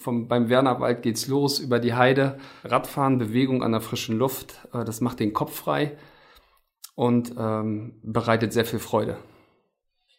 vom, 0.00 0.28
beim 0.28 0.48
Wernerwald 0.48 1.02
geht's 1.02 1.26
los 1.26 1.58
über 1.58 1.78
die 1.78 1.94
Heide. 1.94 2.38
Radfahren, 2.64 3.18
Bewegung 3.18 3.62
an 3.62 3.72
der 3.72 3.80
frischen 3.80 4.18
Luft, 4.18 4.68
äh, 4.72 4.84
das 4.84 5.00
macht 5.00 5.20
den 5.20 5.32
Kopf 5.32 5.54
frei 5.54 5.96
und 6.94 7.34
ähm, 7.38 8.00
bereitet 8.02 8.52
sehr 8.52 8.64
viel 8.64 8.78
Freude. 8.78 9.16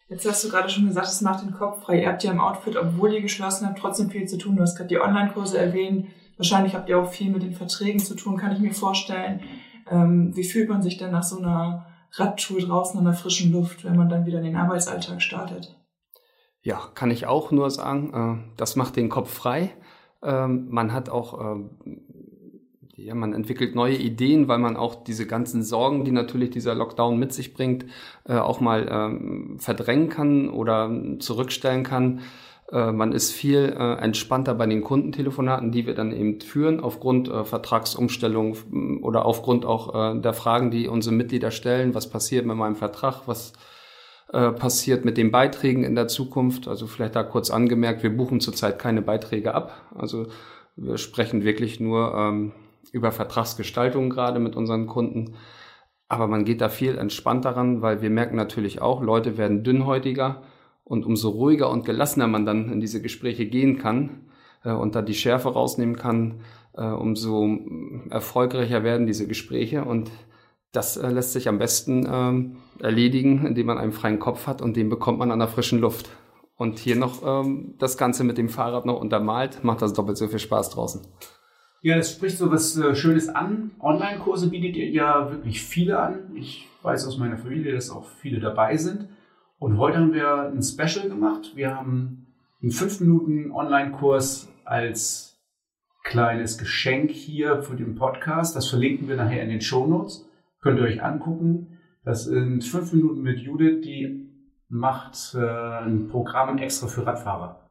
Jetzt 0.10 0.26
hast 0.26 0.44
du 0.46 0.50
gerade 0.50 0.70
schon 0.70 0.88
gesagt, 0.88 1.08
es 1.08 1.22
macht 1.22 1.44
den 1.44 1.52
Kopf 1.52 1.84
frei. 1.84 2.02
Ihr 2.02 2.08
habt 2.08 2.24
ja 2.24 2.32
im 2.32 2.40
Outfit, 2.40 2.78
obwohl 2.78 3.14
ihr 3.14 3.22
geschlossen 3.22 3.68
habt, 3.68 3.80
trotzdem 3.80 4.10
viel 4.10 4.26
zu 4.26 4.38
tun. 4.38 4.56
Du 4.56 4.62
hast 4.62 4.78
gerade 4.78 4.88
die 4.88 5.00
Online-Kurse 5.00 5.58
erwähnt. 5.58 6.08
Wahrscheinlich 6.38 6.76
habt 6.76 6.88
ihr 6.88 6.98
auch 7.00 7.12
viel 7.12 7.30
mit 7.32 7.44
den 7.44 7.54
Verträgen 7.54 8.00
zu 8.00 8.16
tun, 8.16 8.38
kann 8.38 8.54
ich 8.54 8.60
mir 8.60 8.74
vorstellen. 8.74 9.42
Ähm, 9.90 10.36
wie 10.36 10.46
fühlt 10.46 10.70
man 10.70 10.82
sich 10.82 10.98
denn 10.98 11.12
nach 11.12 11.24
so 11.24 11.40
einer 11.40 11.88
Radtour 12.14 12.60
draußen 12.60 12.98
an 12.98 13.06
der 13.06 13.16
frischen 13.16 13.52
Luft, 13.52 13.84
wenn 13.84 13.98
man 13.98 14.08
dann 14.08 14.26
wieder 14.26 14.38
in 14.38 14.46
den 14.46 14.56
Arbeitsalltag 14.56 15.22
startet? 15.22 15.76
Ja, 16.68 16.82
kann 16.96 17.12
ich 17.12 17.28
auch 17.28 17.52
nur 17.52 17.72
sagen, 17.72 18.12
äh, 18.14 18.52
das 18.58 18.76
macht 18.76 18.98
den 18.98 19.08
Kopf 19.08 19.34
frei. 19.34 19.72
Ähm, 20.22 20.68
man 20.70 20.92
hat 20.92 21.08
auch 21.08 21.40
äh, 21.40 21.64
ja, 22.98 23.16
man 23.16 23.32
entwickelt 23.32 23.74
neue 23.74 23.96
Ideen, 23.96 24.50
weil 24.50 24.58
man 24.58 24.76
auch 24.76 25.02
diese 25.02 25.26
ganzen 25.26 25.64
Sorgen, 25.64 26.04
die 26.04 26.12
natürlich 26.12 26.50
dieser 26.50 26.76
Lockdown 26.76 27.18
mit 27.18 27.32
sich 27.32 27.54
bringt, 27.54 27.86
äh, 28.28 28.34
auch 28.34 28.60
mal 28.60 28.86
ähm, 28.92 29.56
verdrängen 29.60 30.10
kann 30.10 30.50
oder 30.50 30.92
zurückstellen 31.20 31.84
kann. 31.84 32.20
Äh, 32.70 32.92
man 32.92 33.14
ist 33.14 33.32
viel 33.32 33.72
entspannter 34.02 34.54
bei 34.54 34.66
den 34.66 34.82
Kundentelefonaten, 34.82 35.72
die 35.72 35.88
wir 35.88 35.96
dann 35.96 36.12
eben 36.12 36.42
führen, 36.42 36.82
aufgrund 36.82 37.30
Vertragsumstellung 37.30 38.58
oder 39.04 39.26
aufgrund 39.26 39.66
auch 39.66 40.20
der 40.20 40.34
Fragen, 40.34 40.70
die 40.70 40.90
unsere 40.90 41.16
Mitglieder 41.16 41.52
stellen. 41.52 41.96
Was 41.96 42.10
passiert 42.10 42.46
mit 42.46 42.58
meinem 42.58 42.76
Vertrag? 42.76 43.22
Was 43.26 43.54
äh, 44.34 44.52
passiert 44.52 45.06
mit 45.06 45.18
den 45.18 45.32
Beiträgen 45.32 45.84
in 45.84 45.96
der 45.96 46.08
Zukunft? 46.08 46.68
Also 46.68 46.88
vielleicht 46.88 47.16
da 47.16 47.24
kurz 47.24 47.50
angemerkt, 47.50 48.04
wir 48.04 48.16
buchen 48.16 48.40
zurzeit 48.40 48.80
keine 48.80 49.02
Beiträge 49.02 49.54
ab. 49.54 49.90
Also 49.96 50.28
wir 50.76 50.98
sprechen 50.98 51.44
wirklich 51.44 51.80
nur 51.80 52.14
ähm, 52.16 52.52
über 52.92 53.12
Vertragsgestaltung 53.12 54.10
gerade 54.10 54.40
mit 54.40 54.56
unseren 54.56 54.88
Kunden. 54.88 55.36
Aber 56.10 56.28
man 56.28 56.46
geht 56.46 56.62
da 56.62 56.70
viel 56.70 56.98
entspannter 56.98 57.52
ran, 57.52 57.82
weil 57.82 58.02
wir 58.02 58.10
merken 58.10 58.38
natürlich 58.38 58.82
auch, 58.82 59.02
Leute 59.02 59.38
werden 59.38 59.64
dünnhäutiger 59.64 60.44
und 60.84 61.06
umso 61.06 61.30
ruhiger 61.30 61.70
und 61.70 61.86
gelassener 61.86 62.28
man 62.28 62.46
dann 62.46 62.72
in 62.72 62.80
diese 62.80 63.02
Gespräche 63.02 63.46
gehen 63.46 63.78
kann 63.78 64.22
äh, 64.64 64.72
und 64.72 64.96
da 64.96 65.02
die 65.02 65.14
Schärfe 65.14 65.50
rausnehmen 65.50 65.98
kann, 65.98 66.42
äh, 66.74 66.86
umso 66.86 67.60
erfolgreicher 68.10 68.84
werden 68.84 69.08
diese 69.08 69.28
Gespräche. 69.28 69.84
Und 69.84 70.12
das 70.78 70.96
äh, 70.96 71.10
lässt 71.10 71.34
sich 71.34 71.50
am 71.50 71.58
besten 71.58 72.08
ähm, 72.10 72.58
erledigen, 72.80 73.46
indem 73.46 73.66
man 73.68 73.78
einen 73.80 73.92
freien 73.92 74.20
Kopf 74.20 74.46
hat 74.46 74.62
und 74.62 74.78
den 74.78 74.90
bekommt 74.90 75.18
man 75.18 75.32
an 75.32 75.40
der 75.40 75.48
frischen 75.48 75.80
Luft. 75.80 76.10
Und 76.56 76.80
hier 76.80 76.96
noch 76.96 77.24
ähm, 77.26 77.76
das 77.80 77.98
Ganze 77.98 78.24
mit 78.24 78.38
dem 78.38 78.50
Fahrrad 78.50 78.86
noch 78.86 79.00
untermalt, 79.00 79.64
macht 79.64 79.82
das 79.82 79.94
doppelt 79.94 80.18
so 80.18 80.28
viel 80.28 80.40
Spaß 80.40 80.70
draußen. 80.72 81.02
Ja, 81.82 81.96
das 81.96 82.12
spricht 82.12 82.38
so 82.38 82.52
was 82.52 82.78
äh, 82.78 82.96
Schönes 82.96 83.30
an. 83.30 83.72
Online-Kurse 83.80 84.50
bietet 84.50 84.76
ihr 84.76 84.90
ja 84.90 85.32
wirklich 85.32 85.62
viele 85.62 86.00
an. 86.00 86.36
Ich 86.36 86.68
weiß 86.84 87.08
aus 87.08 87.18
meiner 87.18 87.38
Familie, 87.38 87.74
dass 87.74 87.90
auch 87.90 88.06
viele 88.06 88.40
dabei 88.40 88.78
sind. 88.78 89.08
Und 89.60 89.78
heute 89.78 89.98
haben 89.98 90.14
wir 90.14 90.52
ein 90.52 90.62
Special 90.62 91.10
gemacht. 91.10 91.54
Wir 91.56 91.76
haben 91.76 92.28
einen 92.62 92.72
5 92.72 93.02
Minuten 93.02 93.52
Online-Kurs 93.52 94.48
als 94.64 95.40
kleines 96.04 96.58
Geschenk 96.58 97.12
hier 97.12 97.62
für 97.64 97.76
den 97.76 97.96
Podcast. 97.96 98.56
Das 98.56 98.68
verlinken 98.68 99.08
wir 99.08 99.16
nachher 99.16 99.44
in 99.44 99.50
den 99.50 99.62
Show 99.62 99.88
Notes. 99.88 100.27
Könnt 100.62 100.80
ihr 100.80 100.86
euch 100.86 101.04
angucken. 101.04 101.78
Das 102.04 102.26
sind 102.26 102.64
5 102.64 102.94
Minuten 102.94 103.22
mit 103.22 103.40
Judith, 103.40 103.82
die 103.84 104.30
macht 104.70 105.36
äh, 105.36 105.40
ein 105.40 106.08
Programm 106.08 106.58
extra 106.58 106.88
für 106.88 107.06
Radfahrer. 107.06 107.70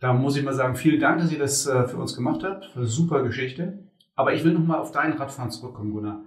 Da 0.00 0.12
muss 0.12 0.36
ich 0.36 0.44
mal 0.44 0.52
sagen, 0.52 0.76
vielen 0.76 1.00
Dank, 1.00 1.20
dass 1.20 1.32
ihr 1.32 1.38
das 1.38 1.66
äh, 1.66 1.86
für 1.88 1.96
uns 1.96 2.14
gemacht 2.14 2.42
habt. 2.44 2.70
Super 2.82 3.22
Geschichte. 3.22 3.78
Aber 4.14 4.34
ich 4.34 4.44
will 4.44 4.52
nochmal 4.52 4.78
auf 4.78 4.92
dein 4.92 5.12
Radfahren 5.12 5.50
zurückkommen, 5.50 5.92
Gunnar. 5.92 6.20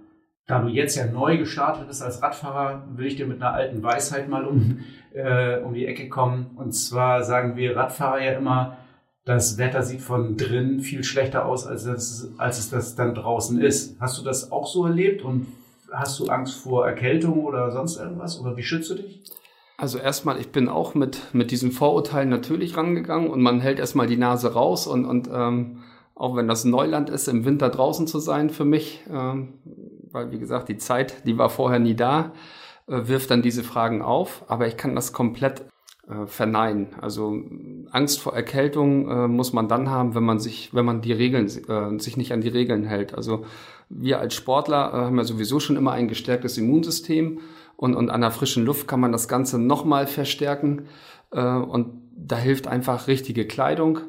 Da 0.46 0.60
du 0.60 0.68
jetzt 0.68 0.96
ja 0.96 1.06
neu 1.06 1.38
gestartet 1.38 1.86
bist 1.86 2.02
als 2.02 2.22
Radfahrer, 2.22 2.88
will 2.96 3.06
ich 3.06 3.16
dir 3.16 3.26
mit 3.26 3.40
einer 3.40 3.52
alten 3.52 3.82
Weisheit 3.82 4.28
mal 4.28 4.44
um 4.44 4.80
äh, 5.12 5.58
um 5.58 5.74
die 5.74 5.86
Ecke 5.86 6.08
kommen. 6.08 6.52
Und 6.56 6.72
zwar 6.72 7.24
sagen 7.24 7.56
wir 7.56 7.76
Radfahrer 7.76 8.22
ja 8.22 8.32
immer, 8.32 8.78
das 9.24 9.58
Wetter 9.58 9.82
sieht 9.82 10.00
von 10.00 10.36
drin 10.36 10.80
viel 10.80 11.04
schlechter 11.04 11.44
aus, 11.44 11.66
als 11.66 11.84
es, 11.84 12.32
als 12.38 12.58
es 12.58 12.70
das 12.70 12.96
dann 12.96 13.14
draußen 13.14 13.60
ist. 13.60 14.00
Hast 14.00 14.18
du 14.18 14.24
das 14.24 14.50
auch 14.50 14.66
so 14.66 14.86
erlebt 14.86 15.22
und 15.22 15.46
hast 15.92 16.18
du 16.20 16.26
Angst 16.26 16.54
vor 16.62 16.86
Erkältung 16.86 17.44
oder 17.44 17.70
sonst 17.70 17.96
irgendwas? 17.96 18.40
Oder 18.40 18.56
wie 18.56 18.62
schützt 18.62 18.90
du 18.90 18.94
dich? 18.94 19.22
Also 19.76 19.98
erstmal, 19.98 20.38
ich 20.38 20.52
bin 20.52 20.68
auch 20.68 20.94
mit, 20.94 21.34
mit 21.34 21.50
diesen 21.50 21.72
Vorurteilen 21.72 22.28
natürlich 22.28 22.76
rangegangen 22.76 23.30
und 23.30 23.40
man 23.40 23.60
hält 23.60 23.78
erstmal 23.78 24.06
die 24.06 24.18
Nase 24.18 24.52
raus 24.52 24.86
und, 24.86 25.06
und 25.06 25.28
ähm, 25.32 25.78
auch 26.14 26.36
wenn 26.36 26.48
das 26.48 26.64
Neuland 26.64 27.08
ist, 27.08 27.28
im 27.28 27.46
Winter 27.46 27.70
draußen 27.70 28.06
zu 28.06 28.18
sein 28.18 28.50
für 28.50 28.66
mich, 28.66 29.02
ähm, 29.10 29.54
weil 30.12 30.30
wie 30.32 30.38
gesagt, 30.38 30.68
die 30.68 30.76
Zeit, 30.76 31.26
die 31.26 31.38
war 31.38 31.48
vorher 31.48 31.78
nie 31.78 31.94
da. 31.94 32.32
Äh, 32.90 33.08
wirft 33.08 33.30
dann 33.30 33.40
diese 33.40 33.62
Fragen 33.62 34.02
auf, 34.02 34.44
aber 34.48 34.66
ich 34.66 34.76
kann 34.76 34.94
das 34.94 35.12
komplett 35.12 35.62
äh, 36.10 36.26
verneinen. 36.26 36.88
Also 37.00 37.40
Angst 37.90 38.20
vor 38.20 38.34
Erkältung 38.34 39.08
äh, 39.08 39.28
muss 39.28 39.52
man 39.52 39.68
dann 39.68 39.90
haben, 39.90 40.14
wenn 40.14 40.24
man 40.24 40.38
sich, 40.38 40.74
wenn 40.74 40.84
man 40.84 41.00
die 41.00 41.12
Regeln, 41.12 41.46
äh, 41.46 41.98
sich 41.98 42.16
nicht 42.16 42.32
an 42.32 42.40
die 42.40 42.48
Regeln 42.48 42.84
hält. 42.84 43.14
Also 43.14 43.44
wir 43.88 44.18
als 44.18 44.34
Sportler 44.34 44.90
äh, 44.92 44.96
haben 44.96 45.18
ja 45.18 45.24
sowieso 45.24 45.60
schon 45.60 45.76
immer 45.76 45.92
ein 45.92 46.08
gestärktes 46.08 46.58
Immunsystem 46.58 47.40
und, 47.76 47.94
und 47.94 48.10
an 48.10 48.20
der 48.20 48.30
frischen 48.30 48.64
Luft 48.64 48.88
kann 48.88 49.00
man 49.00 49.12
das 49.12 49.28
Ganze 49.28 49.58
nochmal 49.58 50.06
verstärken. 50.06 50.86
Äh, 51.30 51.40
und 51.40 52.02
da 52.16 52.36
hilft 52.36 52.66
einfach 52.66 53.06
richtige 53.06 53.46
Kleidung 53.46 54.00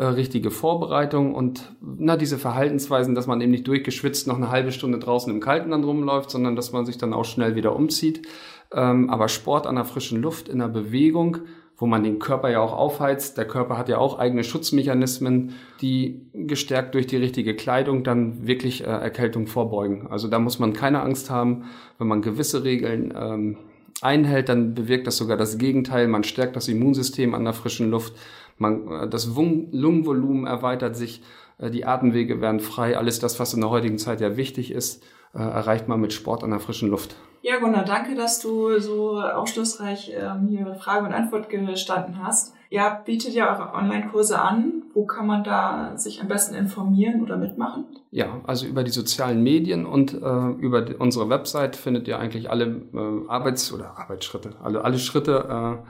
äh, 0.00 0.04
richtige 0.04 0.50
Vorbereitung 0.50 1.34
und 1.34 1.74
na, 1.82 2.16
diese 2.16 2.38
Verhaltensweisen, 2.38 3.14
dass 3.14 3.26
man 3.26 3.40
eben 3.42 3.50
nicht 3.50 3.68
durchgeschwitzt 3.68 4.26
noch 4.28 4.36
eine 4.36 4.50
halbe 4.50 4.72
Stunde 4.72 4.98
draußen 4.98 5.30
im 5.30 5.40
Kalten 5.40 5.72
dann 5.72 5.84
rumläuft, 5.84 6.30
sondern 6.30 6.56
dass 6.56 6.72
man 6.72 6.86
sich 6.86 6.96
dann 6.96 7.12
auch 7.12 7.26
schnell 7.26 7.54
wieder 7.54 7.76
umzieht. 7.76 8.26
Ähm, 8.72 9.10
aber 9.10 9.28
Sport 9.28 9.66
an 9.66 9.76
der 9.76 9.84
frischen 9.84 10.20
Luft, 10.22 10.48
in 10.48 10.58
der 10.58 10.68
Bewegung, 10.68 11.38
wo 11.76 11.86
man 11.86 12.04
den 12.04 12.18
Körper 12.18 12.50
ja 12.50 12.60
auch 12.60 12.74
aufheizt. 12.74 13.38
Der 13.38 13.46
Körper 13.46 13.78
hat 13.78 13.88
ja 13.88 13.96
auch 13.98 14.18
eigene 14.18 14.44
Schutzmechanismen, 14.44 15.54
die 15.80 16.26
gestärkt 16.34 16.94
durch 16.94 17.06
die 17.06 17.16
richtige 17.16 17.56
Kleidung 17.56 18.04
dann 18.04 18.46
wirklich 18.46 18.82
äh, 18.82 18.86
Erkältung 18.86 19.46
vorbeugen. 19.46 20.06
Also 20.08 20.28
da 20.28 20.38
muss 20.38 20.58
man 20.58 20.74
keine 20.74 21.00
Angst 21.00 21.30
haben, 21.30 21.64
wenn 21.98 22.06
man 22.06 22.20
gewisse 22.20 22.64
Regeln 22.64 23.14
ähm, 23.16 23.56
einhält, 24.02 24.48
dann 24.50 24.74
bewirkt 24.74 25.06
das 25.06 25.16
sogar 25.16 25.36
das 25.36 25.58
Gegenteil. 25.58 26.06
Man 26.06 26.22
stärkt 26.22 26.54
das 26.54 26.68
Immunsystem 26.68 27.34
an 27.34 27.44
der 27.44 27.54
frischen 27.54 27.90
Luft. 27.90 28.14
Man, 28.58 28.86
äh, 28.88 29.08
das 29.08 29.26
Lungenvolumen 29.34 30.46
erweitert 30.46 30.96
sich, 30.96 31.22
äh, 31.58 31.70
die 31.70 31.86
Atemwege 31.86 32.42
werden 32.42 32.60
frei. 32.60 32.96
Alles 32.96 33.20
das, 33.20 33.40
was 33.40 33.54
in 33.54 33.60
der 33.62 33.70
heutigen 33.70 33.98
Zeit 33.98 34.20
ja 34.20 34.36
wichtig 34.36 34.70
ist, 34.70 35.02
äh, 35.34 35.38
erreicht 35.38 35.88
man 35.88 36.00
mit 36.00 36.12
Sport 36.12 36.44
an 36.44 36.50
der 36.50 36.60
frischen 36.60 36.90
Luft. 36.90 37.16
Ja, 37.42 37.58
Gunnar, 37.58 37.84
danke, 37.84 38.14
dass 38.14 38.40
du 38.40 38.78
so 38.78 39.18
aufschlussreich 39.20 40.12
ähm, 40.14 40.48
hier 40.48 40.74
Frage 40.74 41.06
und 41.06 41.14
Antwort 41.14 41.48
gestanden 41.48 42.22
hast. 42.22 42.54
Ja, 42.68 43.02
bietet 43.04 43.32
ja 43.32 43.50
eure 43.50 43.74
Online-Kurse 43.74 44.40
an. 44.40 44.82
Wo 44.92 45.06
kann 45.06 45.26
man 45.26 45.42
da 45.42 45.96
sich 45.96 46.20
am 46.20 46.28
besten 46.28 46.54
informieren 46.54 47.22
oder 47.22 47.36
mitmachen? 47.36 47.86
Ja, 48.10 48.40
also 48.46 48.66
über 48.66 48.84
die 48.84 48.90
sozialen 48.90 49.42
Medien 49.42 49.86
und 49.86 50.12
äh, 50.12 50.50
über 50.58 50.82
die, 50.82 50.94
unsere 50.94 51.28
Website 51.30 51.76
findet 51.76 52.06
ihr 52.08 52.18
eigentlich 52.18 52.50
alle 52.50 52.66
äh, 52.66 53.28
Arbeits- 53.28 53.72
oder 53.72 53.98
Arbeitsschritte, 53.98 54.56
alle, 54.62 54.84
alle 54.84 54.98
Schritte, 54.98 55.80
äh, 55.82 55.88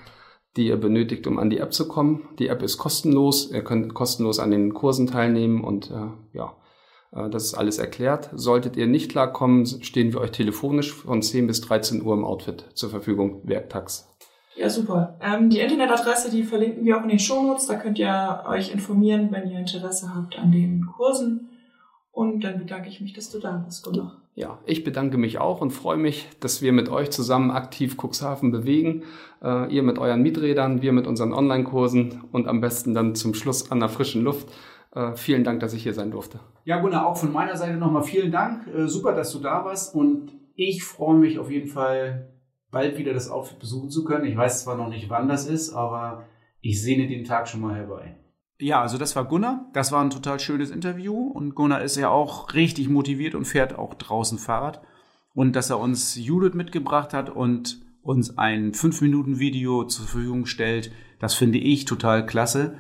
die 0.56 0.68
ihr 0.68 0.76
benötigt, 0.76 1.26
um 1.26 1.38
an 1.38 1.50
die 1.50 1.58
App 1.58 1.72
zu 1.72 1.88
kommen. 1.88 2.28
Die 2.38 2.48
App 2.48 2.62
ist 2.62 2.78
kostenlos. 2.78 3.50
Ihr 3.50 3.64
könnt 3.64 3.92
kostenlos 3.92 4.38
an 4.38 4.50
den 4.50 4.72
Kursen 4.72 5.06
teilnehmen 5.06 5.64
und 5.64 5.90
äh, 5.90 6.36
ja, 6.36 6.54
das 7.12 7.44
ist 7.44 7.54
alles 7.54 7.78
erklärt. 7.78 8.30
Solltet 8.32 8.76
ihr 8.76 8.86
nicht 8.86 9.10
klarkommen, 9.10 9.66
stehen 9.66 10.12
wir 10.12 10.20
euch 10.20 10.30
telefonisch 10.30 10.92
von 10.92 11.22
10 11.22 11.46
bis 11.46 11.60
13 11.60 12.02
Uhr 12.02 12.14
im 12.14 12.24
Outfit 12.24 12.66
zur 12.74 12.90
Verfügung, 12.90 13.40
werktags. 13.44 14.08
Ja, 14.56 14.68
super. 14.68 15.16
Ähm, 15.22 15.48
die 15.48 15.60
Internetadresse, 15.60 16.30
die 16.30 16.42
verlinken 16.42 16.84
wir 16.84 16.98
auch 16.98 17.02
in 17.02 17.08
den 17.08 17.18
Shownotes. 17.18 17.66
Da 17.66 17.76
könnt 17.76 17.98
ihr 17.98 18.44
euch 18.46 18.72
informieren, 18.72 19.28
wenn 19.30 19.50
ihr 19.50 19.58
Interesse 19.58 20.14
habt 20.14 20.38
an 20.38 20.52
den 20.52 20.86
Kursen. 20.86 21.48
Und 22.12 22.44
dann 22.44 22.58
bedanke 22.58 22.88
ich 22.88 23.00
mich, 23.00 23.12
dass 23.12 23.30
du 23.30 23.38
da 23.38 23.62
bist, 23.64 23.84
Gunnar. 23.84 24.20
Ja, 24.34 24.58
ich 24.66 24.84
bedanke 24.84 25.18
mich 25.18 25.38
auch 25.38 25.60
und 25.60 25.70
freue 25.70 25.96
mich, 25.96 26.28
dass 26.40 26.62
wir 26.62 26.72
mit 26.72 26.88
euch 26.88 27.10
zusammen 27.10 27.50
aktiv 27.50 27.96
Cuxhaven 27.96 28.50
bewegen. 28.50 29.04
Äh, 29.42 29.72
ihr 29.74 29.82
mit 29.82 29.98
euren 29.98 30.22
Mieträdern, 30.22 30.82
wir 30.82 30.92
mit 30.92 31.06
unseren 31.06 31.32
Online-Kursen 31.32 32.22
und 32.32 32.46
am 32.46 32.60
besten 32.60 32.94
dann 32.94 33.14
zum 33.14 33.34
Schluss 33.34 33.70
an 33.70 33.80
der 33.80 33.88
frischen 33.88 34.22
Luft. 34.22 34.48
Äh, 34.92 35.14
vielen 35.16 35.44
Dank, 35.44 35.60
dass 35.60 35.72
ich 35.72 35.82
hier 35.82 35.94
sein 35.94 36.10
durfte. 36.10 36.40
Ja, 36.64 36.80
Gunnar, 36.80 37.06
auch 37.06 37.16
von 37.16 37.32
meiner 37.32 37.56
Seite 37.56 37.76
nochmal 37.76 38.02
vielen 38.02 38.32
Dank. 38.32 38.66
Äh, 38.66 38.88
super, 38.88 39.12
dass 39.12 39.32
du 39.32 39.38
da 39.38 39.64
warst 39.64 39.94
und 39.94 40.32
ich 40.54 40.84
freue 40.84 41.16
mich 41.16 41.38
auf 41.38 41.50
jeden 41.50 41.68
Fall, 41.68 42.34
bald 42.70 42.98
wieder 42.98 43.14
das 43.14 43.30
Outfit 43.30 43.58
besuchen 43.58 43.90
zu 43.90 44.04
können. 44.04 44.26
Ich 44.26 44.36
weiß 44.36 44.64
zwar 44.64 44.76
noch 44.76 44.88
nicht, 44.88 45.08
wann 45.08 45.28
das 45.28 45.46
ist, 45.46 45.72
aber 45.72 46.24
ich 46.60 46.82
sehne 46.82 47.08
den 47.08 47.24
Tag 47.24 47.48
schon 47.48 47.60
mal 47.60 47.74
herbei. 47.74 48.16
Ja, 48.58 48.82
also 48.82 48.98
das 48.98 49.16
war 49.16 49.24
Gunnar. 49.24 49.70
Das 49.72 49.90
war 49.90 50.02
ein 50.02 50.10
total 50.10 50.38
schönes 50.38 50.70
Interview 50.70 51.14
und 51.28 51.54
Gunnar 51.54 51.82
ist 51.82 51.96
ja 51.96 52.10
auch 52.10 52.52
richtig 52.52 52.88
motiviert 52.88 53.34
und 53.34 53.46
fährt 53.46 53.78
auch 53.78 53.94
draußen 53.94 54.38
Fahrrad. 54.38 54.82
Und 55.32 55.56
dass 55.56 55.70
er 55.70 55.78
uns 55.78 56.16
Judith 56.16 56.54
mitgebracht 56.54 57.14
hat 57.14 57.30
und 57.30 57.80
uns 58.02 58.36
ein 58.36 58.72
5-Minuten-Video 58.72 59.84
zur 59.84 60.06
Verfügung 60.06 60.44
stellt, 60.46 60.92
das 61.20 61.34
finde 61.34 61.58
ich 61.58 61.84
total 61.86 62.26
klasse. 62.26 62.76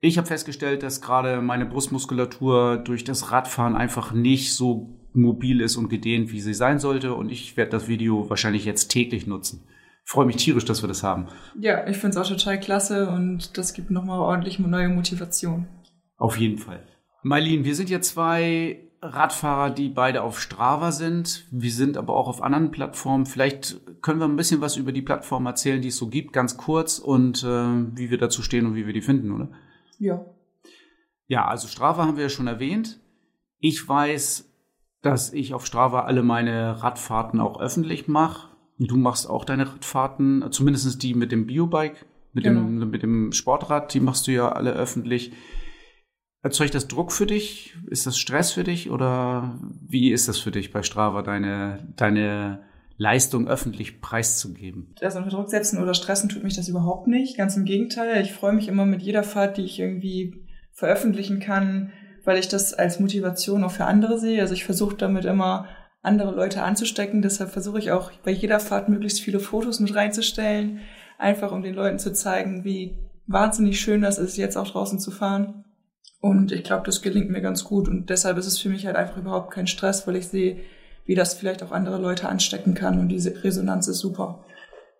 Ich 0.00 0.16
habe 0.16 0.28
festgestellt, 0.28 0.82
dass 0.82 1.00
gerade 1.00 1.40
meine 1.40 1.66
Brustmuskulatur 1.66 2.78
durch 2.78 3.04
das 3.04 3.32
Radfahren 3.32 3.76
einfach 3.76 4.12
nicht 4.12 4.54
so 4.54 4.96
mobil 5.12 5.60
ist 5.60 5.76
und 5.76 5.88
gedehnt, 5.88 6.30
wie 6.30 6.40
sie 6.40 6.54
sein 6.54 6.78
sollte. 6.78 7.14
Und 7.14 7.30
ich 7.30 7.56
werde 7.56 7.72
das 7.72 7.88
Video 7.88 8.30
wahrscheinlich 8.30 8.64
jetzt 8.64 8.88
täglich 8.88 9.26
nutzen 9.26 9.68
freue 10.08 10.24
mich 10.24 10.36
tierisch, 10.36 10.64
dass 10.64 10.82
wir 10.82 10.88
das 10.88 11.02
haben. 11.02 11.26
Ja, 11.60 11.86
ich 11.86 11.98
finde 11.98 12.18
es 12.18 12.24
auch 12.24 12.34
total 12.34 12.58
klasse 12.58 13.10
und 13.10 13.58
das 13.58 13.74
gibt 13.74 13.90
nochmal 13.90 14.20
ordentlich 14.20 14.58
neue 14.58 14.88
Motivation. 14.88 15.68
Auf 16.16 16.38
jeden 16.38 16.56
Fall. 16.56 16.82
Marlene, 17.22 17.64
wir 17.64 17.74
sind 17.74 17.90
ja 17.90 18.00
zwei 18.00 18.80
Radfahrer, 19.02 19.68
die 19.68 19.90
beide 19.90 20.22
auf 20.22 20.40
Strava 20.40 20.92
sind. 20.92 21.46
Wir 21.50 21.70
sind 21.70 21.98
aber 21.98 22.16
auch 22.16 22.26
auf 22.26 22.42
anderen 22.42 22.70
Plattformen. 22.70 23.26
Vielleicht 23.26 23.82
können 24.00 24.18
wir 24.18 24.26
ein 24.26 24.36
bisschen 24.36 24.62
was 24.62 24.78
über 24.78 24.92
die 24.92 25.02
Plattform 25.02 25.44
erzählen, 25.44 25.82
die 25.82 25.88
es 25.88 25.98
so 25.98 26.08
gibt, 26.08 26.32
ganz 26.32 26.56
kurz 26.56 26.98
und 26.98 27.44
äh, 27.44 27.46
wie 27.94 28.10
wir 28.10 28.16
dazu 28.16 28.40
stehen 28.40 28.64
und 28.64 28.76
wie 28.76 28.86
wir 28.86 28.94
die 28.94 29.02
finden, 29.02 29.30
oder? 29.30 29.50
Ja. 29.98 30.24
Ja, 31.26 31.46
also 31.46 31.68
Strava 31.68 32.06
haben 32.06 32.16
wir 32.16 32.24
ja 32.24 32.28
schon 32.30 32.46
erwähnt. 32.46 33.00
Ich 33.60 33.86
weiß 33.86 34.48
dass 35.02 35.32
ich 35.32 35.54
auf 35.54 35.66
Strava 35.66 36.02
alle 36.02 36.22
meine 36.22 36.82
Radfahrten 36.82 37.40
auch 37.40 37.60
öffentlich 37.60 38.08
mache. 38.08 38.48
Du 38.78 38.96
machst 38.96 39.28
auch 39.28 39.44
deine 39.44 39.72
Radfahrten, 39.72 40.44
zumindest 40.50 41.02
die 41.02 41.14
mit 41.14 41.32
dem 41.32 41.46
Biobike, 41.46 42.04
mit, 42.32 42.44
genau. 42.44 42.60
dem, 42.60 42.90
mit 42.90 43.02
dem 43.02 43.32
Sportrad, 43.32 43.92
die 43.94 44.00
machst 44.00 44.26
du 44.26 44.32
ja 44.32 44.50
alle 44.50 44.72
öffentlich. 44.72 45.32
Erzeugt 46.42 46.74
das 46.74 46.86
Druck 46.86 47.10
für 47.10 47.26
dich? 47.26 47.76
Ist 47.88 48.06
das 48.06 48.18
Stress 48.18 48.52
für 48.52 48.62
dich? 48.62 48.90
Oder 48.90 49.58
wie 49.80 50.12
ist 50.12 50.28
das 50.28 50.38
für 50.38 50.52
dich 50.52 50.72
bei 50.72 50.82
Strava, 50.82 51.22
deine, 51.22 51.92
deine 51.96 52.64
Leistung 52.98 53.48
öffentlich 53.48 54.00
preiszugeben? 54.00 54.94
Das 55.00 55.16
unter 55.16 55.30
Druck 55.30 55.48
setzen 55.48 55.80
oder 55.80 55.94
stressen 55.94 56.28
tut 56.28 56.42
mich 56.42 56.56
das 56.56 56.68
überhaupt 56.68 57.06
nicht. 57.06 57.38
Ganz 57.38 57.56
im 57.56 57.64
Gegenteil. 57.64 58.20
Ich 58.20 58.32
freue 58.32 58.52
mich 58.52 58.68
immer 58.68 58.84
mit 58.84 59.02
jeder 59.02 59.22
Fahrt, 59.22 59.56
die 59.56 59.64
ich 59.64 59.78
irgendwie 59.78 60.44
veröffentlichen 60.72 61.38
kann, 61.38 61.92
weil 62.24 62.38
ich 62.38 62.48
das 62.48 62.74
als 62.74 62.98
Motivation 62.98 63.62
auch 63.62 63.70
für 63.70 63.84
andere 63.84 64.18
sehe. 64.18 64.40
Also 64.40 64.52
ich 64.52 64.64
versuche 64.64 64.96
damit 64.96 65.24
immer 65.24 65.68
andere 66.02 66.34
Leute 66.34 66.62
anzustecken. 66.62 67.22
Deshalb 67.22 67.50
versuche 67.50 67.78
ich 67.78 67.92
auch 67.92 68.10
bei 68.24 68.32
jeder 68.32 68.58
Fahrt 68.58 68.88
möglichst 68.88 69.20
viele 69.20 69.40
Fotos 69.40 69.78
mit 69.78 69.94
reinzustellen, 69.94 70.80
einfach 71.18 71.52
um 71.52 71.62
den 71.62 71.74
Leuten 71.74 72.00
zu 72.00 72.12
zeigen, 72.12 72.64
wie 72.64 72.98
wahnsinnig 73.28 73.80
schön 73.80 74.02
das 74.02 74.18
ist, 74.18 74.36
jetzt 74.36 74.56
auch 74.56 74.68
draußen 74.68 74.98
zu 74.98 75.12
fahren. 75.12 75.64
Und 76.20 76.50
ich 76.50 76.64
glaube, 76.64 76.84
das 76.84 77.00
gelingt 77.00 77.30
mir 77.30 77.42
ganz 77.42 77.62
gut. 77.62 77.88
Und 77.88 78.10
deshalb 78.10 78.38
ist 78.38 78.46
es 78.46 78.58
für 78.58 78.70
mich 78.70 78.86
halt 78.86 78.96
einfach 78.96 79.18
überhaupt 79.18 79.52
kein 79.52 79.68
Stress, 79.68 80.06
weil 80.06 80.16
ich 80.16 80.26
sehe, 80.26 80.58
wie 81.08 81.16
das 81.16 81.34
vielleicht 81.34 81.62
auch 81.62 81.72
andere 81.72 81.98
Leute 81.98 82.28
anstecken 82.28 82.74
kann. 82.74 83.00
Und 83.00 83.08
diese 83.08 83.42
Resonanz 83.42 83.88
ist 83.88 84.00
super. 84.00 84.44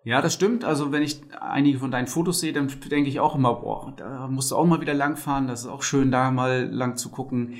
Ja, 0.03 0.23
das 0.23 0.33
stimmt. 0.33 0.65
Also 0.65 0.91
wenn 0.91 1.03
ich 1.03 1.21
einige 1.39 1.77
von 1.77 1.91
deinen 1.91 2.07
Fotos 2.07 2.39
sehe, 2.39 2.51
dann 2.51 2.67
denke 2.89 3.09
ich 3.09 3.19
auch 3.19 3.35
immer, 3.35 3.53
boah, 3.53 3.93
da 3.95 4.27
musst 4.27 4.49
du 4.49 4.55
auch 4.55 4.65
mal 4.65 4.81
wieder 4.81 4.95
langfahren. 4.95 5.45
Das 5.45 5.59
ist 5.61 5.67
auch 5.67 5.83
schön, 5.83 6.09
da 6.09 6.31
mal 6.31 6.65
lang 6.65 6.97
zu 6.97 7.09
gucken. 7.09 7.53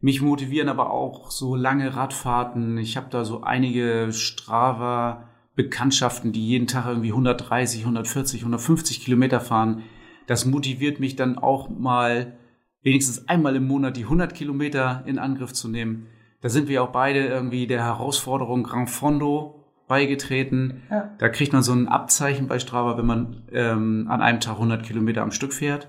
Mich 0.00 0.20
motivieren 0.20 0.68
aber 0.68 0.90
auch 0.90 1.30
so 1.30 1.56
lange 1.56 1.96
Radfahrten. 1.96 2.76
Ich 2.76 2.98
habe 2.98 3.06
da 3.08 3.24
so 3.24 3.40
einige 3.40 4.12
Strava-Bekanntschaften, 4.12 6.32
die 6.32 6.46
jeden 6.46 6.66
Tag 6.66 6.84
irgendwie 6.86 7.12
130, 7.12 7.80
140, 7.80 8.42
150 8.42 9.02
Kilometer 9.02 9.40
fahren. 9.40 9.82
Das 10.26 10.44
motiviert 10.44 11.00
mich 11.00 11.16
dann 11.16 11.38
auch 11.38 11.70
mal 11.70 12.36
wenigstens 12.82 13.28
einmal 13.28 13.56
im 13.56 13.66
Monat 13.66 13.96
die 13.96 14.04
100 14.04 14.34
Kilometer 14.34 15.04
in 15.06 15.18
Angriff 15.18 15.54
zu 15.54 15.68
nehmen. 15.68 16.08
Da 16.44 16.50
sind 16.50 16.68
wir 16.68 16.82
auch 16.82 16.90
beide 16.90 17.24
irgendwie 17.24 17.66
der 17.66 17.82
Herausforderung 17.82 18.64
Grand 18.64 18.90
Fondo 18.90 19.64
beigetreten. 19.88 20.82
Ja. 20.90 21.10
Da 21.16 21.30
kriegt 21.30 21.54
man 21.54 21.62
so 21.62 21.72
ein 21.72 21.88
Abzeichen 21.88 22.48
bei 22.48 22.58
Strava, 22.58 22.98
wenn 22.98 23.06
man 23.06 23.48
ähm, 23.50 24.08
an 24.10 24.20
einem 24.20 24.40
Tag 24.40 24.56
100 24.56 24.82
Kilometer 24.82 25.22
am 25.22 25.30
Stück 25.30 25.54
fährt. 25.54 25.88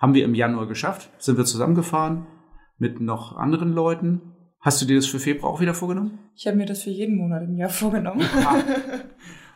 Haben 0.00 0.14
wir 0.14 0.24
im 0.24 0.34
Januar 0.34 0.66
geschafft, 0.66 1.08
sind 1.18 1.38
wir 1.38 1.44
zusammengefahren 1.44 2.26
mit 2.78 3.00
noch 3.00 3.36
anderen 3.36 3.72
Leuten. 3.72 4.22
Hast 4.58 4.82
du 4.82 4.86
dir 4.86 4.96
das 4.96 5.06
für 5.06 5.20
Februar 5.20 5.52
auch 5.52 5.60
wieder 5.60 5.72
vorgenommen? 5.72 6.18
Ich 6.34 6.48
habe 6.48 6.56
mir 6.56 6.66
das 6.66 6.82
für 6.82 6.90
jeden 6.90 7.16
Monat 7.16 7.44
im 7.44 7.56
Jahr 7.56 7.70
vorgenommen. 7.70 8.22
Ah. 8.44 8.56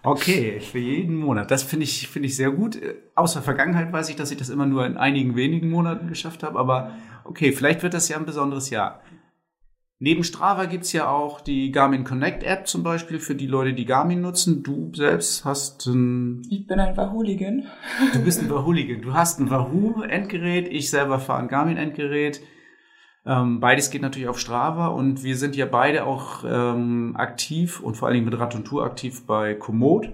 Okay, 0.05 0.61
für 0.61 0.79
jeden 0.79 1.17
Monat. 1.17 1.51
Das 1.51 1.65
finde 1.65 1.83
ich, 1.83 2.07
finde 2.07 2.29
ich 2.29 2.37
sehr 2.37 2.53
gut. 2.53 2.79
Aus 3.17 3.33
der 3.33 3.43
Vergangenheit 3.43 3.93
weiß 3.93 4.09
ich, 4.11 4.15
dass 4.15 4.31
ich 4.31 4.37
das 4.37 4.51
immer 4.51 4.65
nur 4.65 4.87
in 4.87 4.97
einigen 4.97 5.35
wenigen 5.35 5.69
Monaten 5.69 6.07
geschafft 6.07 6.45
habe. 6.45 6.61
Aber 6.61 6.93
okay, 7.25 7.51
vielleicht 7.51 7.83
wird 7.83 7.93
das 7.93 8.09
ja 8.09 8.17
ein 8.17 8.25
besonderes 8.25 8.71
Jahr. 8.71 9.01
Neben 9.99 10.25
Strava 10.25 10.67
gibt's 10.67 10.93
ja 10.93 11.09
auch 11.09 11.41
die 11.41 11.71
Garmin 11.71 12.05
Connect 12.05 12.43
App 12.43 12.67
zum 12.67 12.83
Beispiel 12.83 13.19
für 13.19 13.35
die 13.35 13.47
Leute, 13.47 13.73
die 13.73 13.87
Garmin 13.87 14.21
nutzen. 14.21 14.63
Du 14.63 14.93
selbst 14.95 15.47
hast 15.47 15.87
ein... 15.87 16.43
Ich 16.51 16.67
bin 16.67 16.79
ein 16.79 16.97
Wahoo-Ligan. 16.99 17.67
Du 18.13 18.23
bist 18.23 18.43
ein 18.43 18.51
Wahoo-Ligan. 18.51 19.01
Du 19.01 19.15
hast 19.15 19.41
ein 19.41 19.49
Wahoo-Endgerät. 19.49 20.69
Ich 20.69 20.91
selber 20.91 21.19
fahre 21.19 21.41
ein 21.41 21.49
Garmin-Endgerät. 21.49 22.43
Ähm, 23.25 23.59
beides 23.59 23.91
geht 23.91 24.03
natürlich 24.03 24.29
auf 24.29 24.39
Strava 24.39 24.89
und 24.89 25.25
wir 25.25 25.37
sind 25.37 25.57
ja 25.57 25.65
beide 25.65 26.05
auch 26.05 26.45
ähm, 26.47 27.15
aktiv 27.17 27.81
und 27.81 27.97
vor 27.97 28.07
allen 28.07 28.17
Dingen 28.17 28.27
mit 28.27 28.39
Rad 28.39 28.55
und 28.55 28.67
Tour 28.67 28.85
aktiv 28.85 29.27
bei 29.27 29.55
Komoot. 29.55 30.13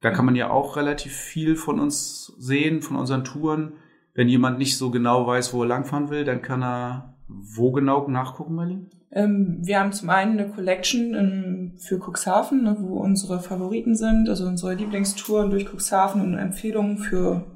Da 0.00 0.10
kann 0.10 0.24
man 0.24 0.34
ja 0.34 0.50
auch 0.50 0.76
relativ 0.76 1.12
viel 1.12 1.56
von 1.56 1.78
uns 1.78 2.34
sehen, 2.38 2.80
von 2.80 2.96
unseren 2.96 3.22
Touren. 3.22 3.74
Wenn 4.14 4.28
jemand 4.28 4.58
nicht 4.58 4.78
so 4.78 4.90
genau 4.90 5.26
weiß, 5.26 5.52
wo 5.52 5.62
er 5.62 5.68
langfahren 5.68 6.08
will, 6.08 6.24
dann 6.24 6.42
kann 6.42 6.62
er 6.62 7.17
wo 7.28 7.72
genau 7.72 8.08
nachgucken, 8.08 8.54
Marlene? 8.54 8.86
Ähm, 9.10 9.58
wir 9.62 9.80
haben 9.80 9.92
zum 9.92 10.10
einen 10.10 10.38
eine 10.38 10.50
Collection 10.50 11.14
ähm, 11.14 11.72
für 11.78 11.98
Cuxhaven, 11.98 12.62
ne, 12.62 12.76
wo 12.80 12.98
unsere 12.98 13.40
Favoriten 13.40 13.94
sind, 13.94 14.28
also 14.28 14.46
unsere 14.46 14.74
Lieblingstouren 14.74 15.50
durch 15.50 15.66
Cuxhaven 15.66 16.20
und 16.20 16.34
Empfehlungen 16.34 16.98
für 16.98 17.46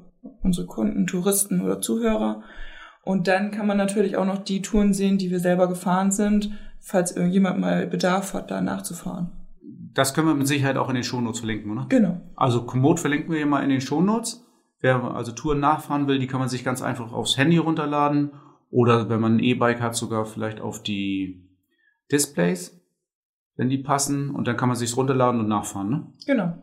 unsere 0.41 0.65
Kunden, 0.65 1.05
Touristen 1.05 1.61
oder 1.61 1.81
Zuhörer. 1.81 2.43
Und 3.03 3.27
dann 3.27 3.51
kann 3.51 3.67
man 3.67 3.77
natürlich 3.77 4.17
auch 4.17 4.25
noch 4.25 4.39
die 4.39 4.61
Touren 4.61 4.93
sehen, 4.93 5.17
die 5.17 5.29
wir 5.29 5.39
selber 5.39 5.67
gefahren 5.67 6.11
sind, 6.11 6.51
falls 6.79 7.15
irgendjemand 7.15 7.59
mal 7.59 7.85
Bedarf 7.85 8.33
hat, 8.33 8.49
da 8.49 8.61
nachzufahren. 8.61 9.31
Das 9.93 10.13
können 10.13 10.27
wir 10.27 10.35
mit 10.35 10.47
Sicherheit 10.47 10.77
auch 10.77 10.89
in 10.89 10.95
den 10.95 11.03
Shownotes 11.03 11.39
verlinken, 11.39 11.71
oder? 11.71 11.85
Genau. 11.89 12.21
Also 12.35 12.63
Komoot 12.63 12.99
verlinken 12.99 13.29
wir 13.29 13.37
hier 13.37 13.45
mal 13.45 13.63
in 13.63 13.69
den 13.69 13.81
Shownotes. 13.81 14.43
Wer 14.79 15.03
also 15.03 15.31
Touren 15.33 15.59
nachfahren 15.59 16.07
will, 16.07 16.17
die 16.17 16.27
kann 16.27 16.39
man 16.39 16.49
sich 16.49 16.63
ganz 16.63 16.81
einfach 16.81 17.13
aufs 17.13 17.37
Handy 17.37 17.57
runterladen 17.57 18.31
oder 18.73 19.07
wenn 19.07 19.21
man 19.21 19.35
ein 19.35 19.39
E-Bike 19.39 19.81
hat, 19.81 19.95
sogar 19.95 20.25
vielleicht 20.25 20.59
auf 20.59 20.81
die 20.81 21.47
Displays, 22.11 22.81
wenn 23.55 23.69
die 23.69 23.77
passen. 23.77 24.31
Und 24.31 24.47
dann 24.47 24.57
kann 24.57 24.67
man 24.67 24.75
sich 24.75 24.97
runterladen 24.97 25.39
und 25.39 25.47
nachfahren, 25.47 25.89
ne? 25.89 26.07
Genau. 26.25 26.57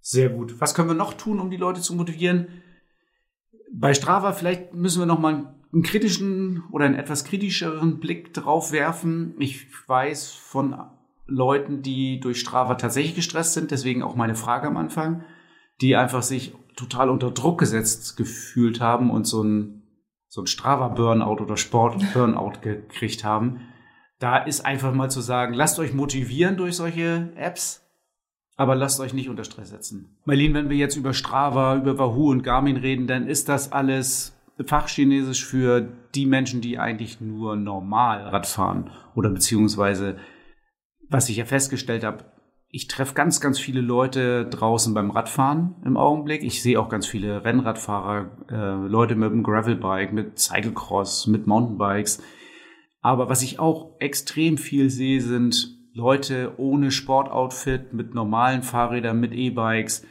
Sehr 0.00 0.30
gut. 0.30 0.60
Was 0.60 0.74
können 0.74 0.88
wir 0.88 0.94
noch 0.94 1.14
tun, 1.14 1.38
um 1.38 1.48
die 1.48 1.56
Leute 1.56 1.80
zu 1.80 1.94
motivieren? 1.94 2.48
Bei 3.72 3.94
Strava 3.94 4.32
vielleicht 4.32 4.74
müssen 4.74 5.00
wir 5.00 5.06
noch 5.06 5.20
mal 5.20 5.54
einen 5.72 5.84
kritischen 5.84 6.64
oder 6.72 6.86
einen 6.86 6.96
etwas 6.96 7.24
kritischeren 7.24 8.00
Blick 8.00 8.34
drauf 8.34 8.72
werfen. 8.72 9.36
Ich 9.38 9.68
weiß 9.88 10.32
von 10.32 10.74
Leuten, 11.26 11.82
die 11.82 12.18
durch 12.18 12.40
Strava 12.40 12.74
tatsächlich 12.74 13.14
gestresst 13.14 13.54
sind, 13.54 13.70
deswegen 13.70 14.02
auch 14.02 14.16
meine 14.16 14.34
Frage 14.34 14.66
am 14.66 14.76
Anfang, 14.76 15.24
die 15.80 15.94
einfach 15.94 16.22
sich 16.22 16.52
total 16.74 17.10
unter 17.10 17.30
Druck 17.30 17.60
gesetzt 17.60 18.16
gefühlt 18.16 18.80
haben 18.80 19.08
und 19.08 19.24
so 19.24 19.44
ein, 19.44 19.81
so 20.32 20.40
ein 20.40 20.46
Strava-Burnout 20.46 21.42
oder 21.42 21.58
Sport-Burnout 21.58 22.62
gekriegt 22.62 23.22
haben. 23.22 23.68
Da 24.18 24.38
ist 24.38 24.64
einfach 24.64 24.94
mal 24.94 25.10
zu 25.10 25.20
sagen, 25.20 25.52
lasst 25.52 25.78
euch 25.78 25.92
motivieren 25.92 26.56
durch 26.56 26.76
solche 26.76 27.30
Apps, 27.36 27.86
aber 28.56 28.74
lasst 28.74 28.98
euch 29.00 29.12
nicht 29.12 29.28
unter 29.28 29.44
Stress 29.44 29.68
setzen. 29.68 30.16
Marlene, 30.24 30.54
wenn 30.54 30.70
wir 30.70 30.78
jetzt 30.78 30.96
über 30.96 31.12
Strava, 31.12 31.76
über 31.76 31.98
Wahoo 31.98 32.30
und 32.30 32.44
Garmin 32.44 32.78
reden, 32.78 33.06
dann 33.06 33.26
ist 33.26 33.50
das 33.50 33.72
alles 33.72 34.34
Fachchinesisch 34.64 35.44
für 35.44 35.86
die 36.14 36.24
Menschen, 36.24 36.62
die 36.62 36.78
eigentlich 36.78 37.20
nur 37.20 37.54
normal 37.56 38.22
Rad 38.28 38.46
fahren 38.46 38.90
oder 39.14 39.28
beziehungsweise, 39.28 40.16
was 41.10 41.28
ich 41.28 41.36
ja 41.36 41.44
festgestellt 41.44 42.04
habe, 42.04 42.24
ich 42.74 42.88
treffe 42.88 43.12
ganz, 43.12 43.42
ganz 43.42 43.60
viele 43.60 43.82
Leute 43.82 44.46
draußen 44.46 44.94
beim 44.94 45.10
Radfahren 45.10 45.74
im 45.84 45.98
Augenblick. 45.98 46.42
Ich 46.42 46.62
sehe 46.62 46.80
auch 46.80 46.88
ganz 46.88 47.06
viele 47.06 47.44
Rennradfahrer, 47.44 48.30
äh, 48.50 48.88
Leute 48.88 49.14
mit 49.14 49.30
dem 49.30 49.42
Gravelbike, 49.42 50.14
mit 50.14 50.38
Cyclecross, 50.38 51.26
mit 51.26 51.46
Mountainbikes. 51.46 52.22
Aber 53.02 53.28
was 53.28 53.42
ich 53.42 53.58
auch 53.58 53.96
extrem 54.00 54.56
viel 54.56 54.88
sehe, 54.88 55.20
sind 55.20 55.76
Leute 55.92 56.54
ohne 56.56 56.90
Sportoutfit, 56.90 57.92
mit 57.92 58.14
normalen 58.14 58.62
Fahrrädern, 58.62 59.20
mit 59.20 59.34
E-Bikes, 59.34 60.06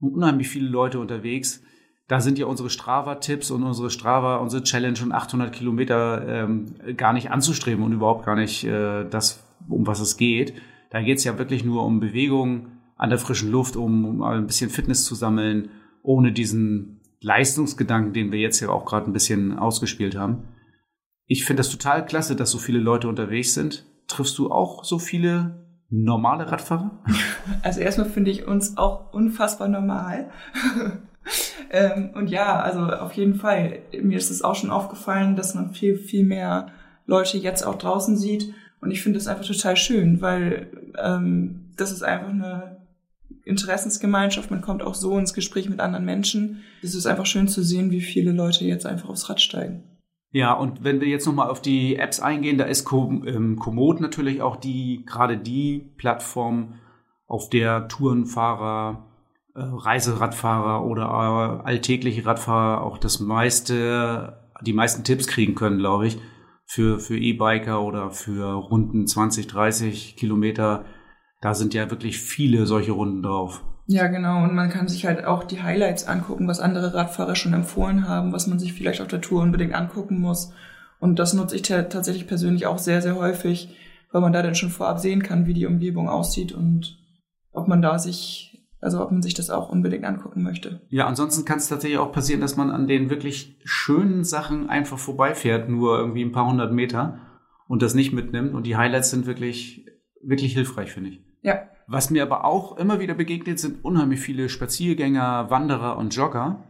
unheimlich 0.00 0.48
viele 0.48 0.68
Leute 0.68 0.98
unterwegs. 0.98 1.62
Da 2.08 2.20
sind 2.20 2.40
ja 2.40 2.46
unsere 2.46 2.70
Strava-Tipps 2.70 3.52
und 3.52 3.62
unsere 3.62 3.88
Strava, 3.88 4.38
unsere 4.38 4.64
Challenge 4.64 4.98
und 5.00 5.12
800 5.12 5.52
Kilometer 5.52 6.26
ähm, 6.26 6.74
gar 6.96 7.12
nicht 7.12 7.30
anzustreben 7.30 7.84
und 7.84 7.92
überhaupt 7.92 8.26
gar 8.26 8.34
nicht 8.34 8.64
äh, 8.64 9.04
das, 9.08 9.46
um 9.68 9.86
was 9.86 10.00
es 10.00 10.16
geht. 10.16 10.54
Da 10.90 11.00
geht 11.00 11.18
es 11.18 11.24
ja 11.24 11.38
wirklich 11.38 11.64
nur 11.64 11.84
um 11.84 12.00
Bewegung 12.00 12.72
an 12.96 13.10
der 13.10 13.18
frischen 13.18 13.50
Luft, 13.50 13.76
um, 13.76 14.04
um 14.04 14.22
ein 14.22 14.46
bisschen 14.46 14.70
Fitness 14.70 15.04
zu 15.04 15.14
sammeln, 15.14 15.70
ohne 16.02 16.32
diesen 16.32 17.00
Leistungsgedanken, 17.20 18.12
den 18.12 18.32
wir 18.32 18.40
jetzt 18.40 18.60
ja 18.60 18.68
auch 18.70 18.84
gerade 18.84 19.06
ein 19.06 19.12
bisschen 19.12 19.58
ausgespielt 19.58 20.16
haben. 20.16 20.48
Ich 21.26 21.44
finde 21.44 21.60
das 21.60 21.70
total 21.70 22.04
klasse, 22.04 22.34
dass 22.34 22.50
so 22.50 22.58
viele 22.58 22.80
Leute 22.80 23.08
unterwegs 23.08 23.54
sind. 23.54 23.86
Triffst 24.08 24.36
du 24.38 24.50
auch 24.50 24.84
so 24.84 24.98
viele 24.98 25.64
normale 25.88 26.50
Radfahrer? 26.50 26.90
Also 27.62 27.80
erstmal 27.80 28.08
finde 28.08 28.30
ich 28.30 28.46
uns 28.46 28.76
auch 28.76 29.12
unfassbar 29.12 29.68
normal. 29.68 30.30
ähm, 31.70 32.10
und 32.14 32.30
ja, 32.30 32.60
also 32.60 32.80
auf 32.80 33.12
jeden 33.14 33.34
Fall. 33.34 33.80
Mir 34.00 34.18
ist 34.18 34.30
es 34.30 34.42
auch 34.42 34.54
schon 34.54 34.70
aufgefallen, 34.70 35.36
dass 35.36 35.54
man 35.54 35.72
viel, 35.72 35.96
viel 35.96 36.24
mehr 36.24 36.68
Leute 37.06 37.38
jetzt 37.38 37.66
auch 37.66 37.76
draußen 37.76 38.16
sieht. 38.16 38.54
Und 38.80 38.90
ich 38.90 39.02
finde 39.02 39.18
das 39.18 39.28
einfach 39.28 39.44
total 39.44 39.76
schön, 39.76 40.20
weil 40.20 40.92
ähm, 40.98 41.72
das 41.76 41.92
ist 41.92 42.02
einfach 42.02 42.30
eine 42.30 42.86
Interessensgemeinschaft. 43.44 44.50
Man 44.50 44.62
kommt 44.62 44.82
auch 44.82 44.94
so 44.94 45.18
ins 45.18 45.34
Gespräch 45.34 45.68
mit 45.68 45.80
anderen 45.80 46.04
Menschen. 46.04 46.62
Es 46.82 46.94
ist 46.94 47.06
einfach 47.06 47.26
schön 47.26 47.48
zu 47.48 47.62
sehen, 47.62 47.90
wie 47.90 48.00
viele 48.00 48.32
Leute 48.32 48.64
jetzt 48.64 48.86
einfach 48.86 49.08
aufs 49.08 49.28
Rad 49.28 49.40
steigen. 49.40 49.84
Ja, 50.32 50.52
und 50.52 50.84
wenn 50.84 51.00
wir 51.00 51.08
jetzt 51.08 51.26
nochmal 51.26 51.50
auf 51.50 51.60
die 51.60 51.96
Apps 51.96 52.20
eingehen, 52.20 52.56
da 52.56 52.64
ist 52.64 52.86
ähm, 52.92 53.56
Komoot 53.56 54.00
natürlich 54.00 54.42
auch 54.42 54.56
die, 54.56 55.04
gerade 55.04 55.36
die 55.36 55.92
Plattform, 55.96 56.74
auf 57.30 57.48
der 57.48 57.86
Tourenfahrer, 57.86 59.06
äh, 59.54 59.60
Reiseradfahrer 59.62 60.84
oder 60.84 61.62
äh, 61.62 61.66
alltägliche 61.68 62.26
Radfahrer 62.26 62.82
auch 62.82 62.98
das 62.98 63.20
meiste, 63.20 64.36
die 64.62 64.72
meisten 64.72 65.04
Tipps 65.04 65.28
kriegen 65.28 65.54
können, 65.54 65.78
glaube 65.78 66.08
ich, 66.08 66.18
für, 66.70 67.00
für 67.00 67.18
E-Biker 67.18 67.82
oder 67.82 68.12
für 68.12 68.52
Runden 68.52 69.04
20, 69.04 69.48
30 69.48 70.14
Kilometer. 70.14 70.84
Da 71.40 71.52
sind 71.52 71.74
ja 71.74 71.90
wirklich 71.90 72.20
viele 72.20 72.64
solche 72.64 72.92
Runden 72.92 73.24
drauf. 73.24 73.64
Ja, 73.88 74.06
genau. 74.06 74.44
Und 74.44 74.54
man 74.54 74.70
kann 74.70 74.86
sich 74.86 75.04
halt 75.04 75.24
auch 75.24 75.42
die 75.42 75.64
Highlights 75.64 76.06
angucken, 76.06 76.46
was 76.46 76.60
andere 76.60 76.94
Radfahrer 76.94 77.34
schon 77.34 77.54
empfohlen 77.54 78.06
haben, 78.06 78.32
was 78.32 78.46
man 78.46 78.60
sich 78.60 78.72
vielleicht 78.72 79.00
auf 79.00 79.08
der 79.08 79.20
Tour 79.20 79.42
unbedingt 79.42 79.74
angucken 79.74 80.20
muss. 80.20 80.52
Und 81.00 81.18
das 81.18 81.34
nutze 81.34 81.56
ich 81.56 81.62
tatsächlich 81.62 82.28
persönlich 82.28 82.66
auch 82.66 82.78
sehr, 82.78 83.02
sehr 83.02 83.16
häufig, 83.16 83.74
weil 84.12 84.20
man 84.20 84.32
da 84.32 84.40
dann 84.40 84.54
schon 84.54 84.70
vorab 84.70 85.00
sehen 85.00 85.24
kann, 85.24 85.46
wie 85.46 85.54
die 85.54 85.66
Umgebung 85.66 86.08
aussieht 86.08 86.52
und 86.52 86.98
ob 87.52 87.66
man 87.66 87.82
da 87.82 87.98
sich, 87.98 88.49
also 88.80 89.02
ob 89.02 89.10
man 89.10 89.22
sich 89.22 89.34
das 89.34 89.50
auch 89.50 89.68
unbedingt 89.68 90.04
angucken 90.04 90.42
möchte. 90.42 90.80
Ja, 90.88 91.06
ansonsten 91.06 91.44
kann 91.44 91.58
es 91.58 91.68
tatsächlich 91.68 91.98
auch 91.98 92.12
passieren, 92.12 92.40
dass 92.40 92.56
man 92.56 92.70
an 92.70 92.86
den 92.86 93.10
wirklich 93.10 93.58
schönen 93.64 94.24
Sachen 94.24 94.68
einfach 94.68 94.98
vorbeifährt, 94.98 95.68
nur 95.68 95.98
irgendwie 95.98 96.24
ein 96.24 96.32
paar 96.32 96.46
hundert 96.46 96.72
Meter 96.72 97.18
und 97.68 97.82
das 97.82 97.94
nicht 97.94 98.12
mitnimmt. 98.12 98.54
Und 98.54 98.64
die 98.66 98.76
Highlights 98.76 99.10
sind 99.10 99.26
wirklich, 99.26 99.86
wirklich 100.22 100.54
hilfreich, 100.54 100.92
finde 100.92 101.10
ich. 101.10 101.24
Ja. 101.42 101.68
Was 101.86 102.10
mir 102.10 102.22
aber 102.22 102.44
auch 102.44 102.78
immer 102.78 103.00
wieder 103.00 103.14
begegnet, 103.14 103.58
sind 103.58 103.84
unheimlich 103.84 104.20
viele 104.20 104.48
Spaziergänger, 104.48 105.50
Wanderer 105.50 105.96
und 105.98 106.14
Jogger. 106.14 106.64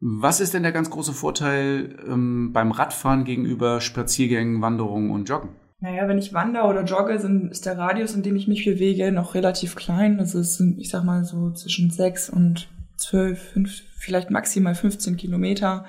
Was 0.00 0.40
ist 0.40 0.54
denn 0.54 0.62
der 0.62 0.72
ganz 0.72 0.90
große 0.90 1.12
Vorteil 1.12 1.96
ähm, 2.08 2.52
beim 2.52 2.72
Radfahren 2.72 3.24
gegenüber 3.24 3.80
Spaziergängen, 3.80 4.62
Wanderungen 4.62 5.10
und 5.10 5.28
Joggen? 5.28 5.50
Naja, 5.80 6.06
wenn 6.08 6.18
ich 6.18 6.34
wandere 6.34 6.66
oder 6.66 6.84
jogge, 6.84 7.18
sind, 7.18 7.50
ist 7.50 7.64
der 7.64 7.78
Radius, 7.78 8.14
in 8.14 8.22
dem 8.22 8.36
ich 8.36 8.48
mich 8.48 8.64
bewege, 8.64 9.10
noch 9.12 9.34
relativ 9.34 9.76
klein. 9.76 10.18
Das 10.18 10.34
ist, 10.34 10.60
ich 10.60 10.90
sag 10.90 11.04
mal, 11.04 11.24
so 11.24 11.50
zwischen 11.52 11.90
sechs 11.90 12.28
und 12.28 12.68
zwölf, 12.96 13.52
fünf, 13.52 13.82
vielleicht 13.96 14.30
maximal 14.30 14.74
15 14.74 15.16
Kilometer. 15.16 15.86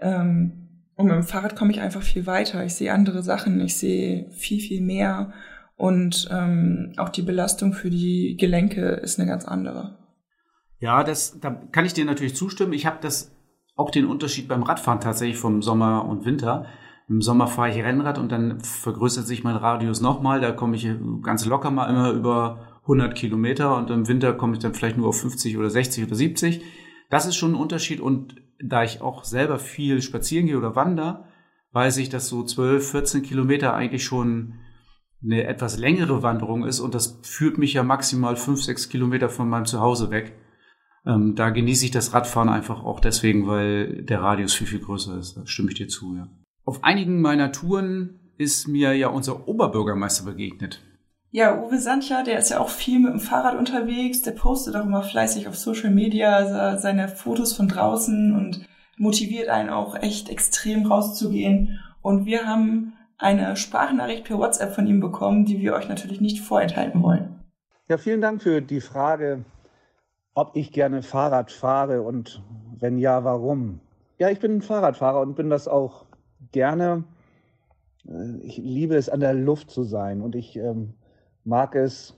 Ähm, 0.00 0.68
und 0.96 1.06
mit 1.06 1.14
dem 1.14 1.22
Fahrrad 1.22 1.56
komme 1.56 1.70
ich 1.70 1.80
einfach 1.80 2.02
viel 2.02 2.26
weiter. 2.26 2.64
Ich 2.64 2.74
sehe 2.74 2.92
andere 2.92 3.22
Sachen, 3.22 3.60
ich 3.60 3.76
sehe 3.76 4.28
viel, 4.32 4.60
viel 4.60 4.80
mehr. 4.80 5.32
Und 5.76 6.28
ähm, 6.30 6.92
auch 6.98 7.08
die 7.08 7.22
Belastung 7.22 7.72
für 7.72 7.88
die 7.88 8.36
Gelenke 8.38 8.82
ist 8.96 9.18
eine 9.18 9.28
ganz 9.28 9.46
andere. 9.46 9.96
Ja, 10.78 11.04
das, 11.04 11.38
da 11.40 11.50
kann 11.72 11.86
ich 11.86 11.94
dir 11.94 12.04
natürlich 12.04 12.34
zustimmen. 12.34 12.72
Ich 12.72 12.84
habe 12.84 12.98
das 13.00 13.34
auch 13.76 13.90
den 13.90 14.06
Unterschied 14.06 14.48
beim 14.48 14.62
Radfahren 14.62 15.00
tatsächlich 15.00 15.38
vom 15.38 15.62
Sommer 15.62 16.04
und 16.04 16.26
Winter. 16.26 16.66
Im 17.10 17.22
Sommer 17.22 17.48
fahre 17.48 17.70
ich 17.70 17.82
Rennrad 17.82 18.18
und 18.18 18.30
dann 18.30 18.60
vergrößert 18.60 19.26
sich 19.26 19.42
mein 19.42 19.56
Radius 19.56 20.00
nochmal. 20.00 20.40
Da 20.40 20.52
komme 20.52 20.76
ich 20.76 20.88
ganz 21.22 21.44
locker 21.44 21.72
mal 21.72 21.90
immer 21.90 22.12
über 22.12 22.78
100 22.82 23.16
Kilometer 23.16 23.76
und 23.76 23.90
im 23.90 24.06
Winter 24.06 24.32
komme 24.32 24.52
ich 24.52 24.60
dann 24.60 24.74
vielleicht 24.74 24.96
nur 24.96 25.08
auf 25.08 25.20
50 25.20 25.58
oder 25.58 25.70
60 25.70 26.06
oder 26.06 26.14
70. 26.14 26.62
Das 27.10 27.26
ist 27.26 27.34
schon 27.34 27.52
ein 27.52 27.60
Unterschied 27.60 27.98
und 27.98 28.36
da 28.62 28.84
ich 28.84 29.00
auch 29.00 29.24
selber 29.24 29.58
viel 29.58 30.02
spazieren 30.02 30.46
gehe 30.46 30.56
oder 30.56 30.76
wandere, 30.76 31.24
weiß 31.72 31.96
ich, 31.96 32.10
dass 32.10 32.28
so 32.28 32.44
12, 32.44 32.92
14 32.92 33.22
Kilometer 33.22 33.74
eigentlich 33.74 34.04
schon 34.04 34.60
eine 35.20 35.48
etwas 35.48 35.78
längere 35.78 36.22
Wanderung 36.22 36.64
ist 36.64 36.78
und 36.78 36.94
das 36.94 37.18
führt 37.24 37.58
mich 37.58 37.72
ja 37.72 37.82
maximal 37.82 38.36
5, 38.36 38.62
6 38.62 38.88
Kilometer 38.88 39.28
von 39.28 39.48
meinem 39.48 39.66
Zuhause 39.66 40.10
weg. 40.12 40.36
Ähm, 41.04 41.34
da 41.34 41.50
genieße 41.50 41.86
ich 41.86 41.90
das 41.90 42.14
Radfahren 42.14 42.48
einfach 42.48 42.84
auch 42.84 43.00
deswegen, 43.00 43.48
weil 43.48 44.04
der 44.04 44.22
Radius 44.22 44.54
viel, 44.54 44.68
viel 44.68 44.80
größer 44.80 45.18
ist. 45.18 45.36
Da 45.36 45.44
stimme 45.44 45.70
ich 45.70 45.76
dir 45.76 45.88
zu, 45.88 46.14
ja. 46.14 46.28
Auf 46.64 46.84
einigen 46.84 47.20
meiner 47.20 47.52
Touren 47.52 48.20
ist 48.38 48.68
mir 48.68 48.94
ja 48.94 49.08
unser 49.08 49.48
Oberbürgermeister 49.48 50.24
begegnet. 50.24 50.80
Ja, 51.32 51.62
Uwe 51.62 51.78
Sancher, 51.78 52.24
der 52.24 52.38
ist 52.38 52.50
ja 52.50 52.58
auch 52.58 52.70
viel 52.70 52.98
mit 52.98 53.12
dem 53.12 53.20
Fahrrad 53.20 53.56
unterwegs, 53.56 54.22
der 54.22 54.32
postet 54.32 54.74
auch 54.74 54.84
immer 54.84 55.02
fleißig 55.02 55.46
auf 55.46 55.56
Social 55.56 55.90
Media 55.90 56.76
seine 56.78 57.08
Fotos 57.08 57.52
von 57.52 57.68
draußen 57.68 58.34
und 58.34 58.66
motiviert 58.96 59.48
einen 59.48 59.70
auch 59.70 59.94
echt 59.94 60.28
extrem 60.28 60.86
rauszugehen. 60.86 61.78
Und 62.02 62.26
wir 62.26 62.46
haben 62.46 62.94
eine 63.16 63.54
Sprachnachricht 63.56 64.24
per 64.24 64.38
WhatsApp 64.38 64.74
von 64.74 64.86
ihm 64.86 65.00
bekommen, 65.00 65.44
die 65.44 65.60
wir 65.60 65.74
euch 65.74 65.88
natürlich 65.88 66.20
nicht 66.20 66.40
vorenthalten 66.40 67.02
wollen. 67.02 67.40
Ja, 67.88 67.98
vielen 67.98 68.20
Dank 68.20 68.42
für 68.42 68.60
die 68.60 68.80
Frage, 68.80 69.44
ob 70.34 70.56
ich 70.56 70.72
gerne 70.72 71.02
Fahrrad 71.02 71.52
fahre 71.52 72.02
und 72.02 72.42
wenn 72.78 72.98
ja, 72.98 73.22
warum. 73.24 73.80
Ja, 74.18 74.30
ich 74.30 74.40
bin 74.40 74.62
Fahrradfahrer 74.62 75.20
und 75.20 75.36
bin 75.36 75.50
das 75.50 75.68
auch 75.68 76.06
gerne. 76.52 77.04
Äh, 78.06 78.38
ich 78.42 78.56
liebe 78.58 78.96
es, 78.96 79.08
an 79.08 79.20
der 79.20 79.34
Luft 79.34 79.70
zu 79.70 79.84
sein 79.84 80.22
und 80.22 80.34
ich 80.34 80.56
ähm, 80.56 80.94
mag 81.44 81.74
es, 81.74 82.16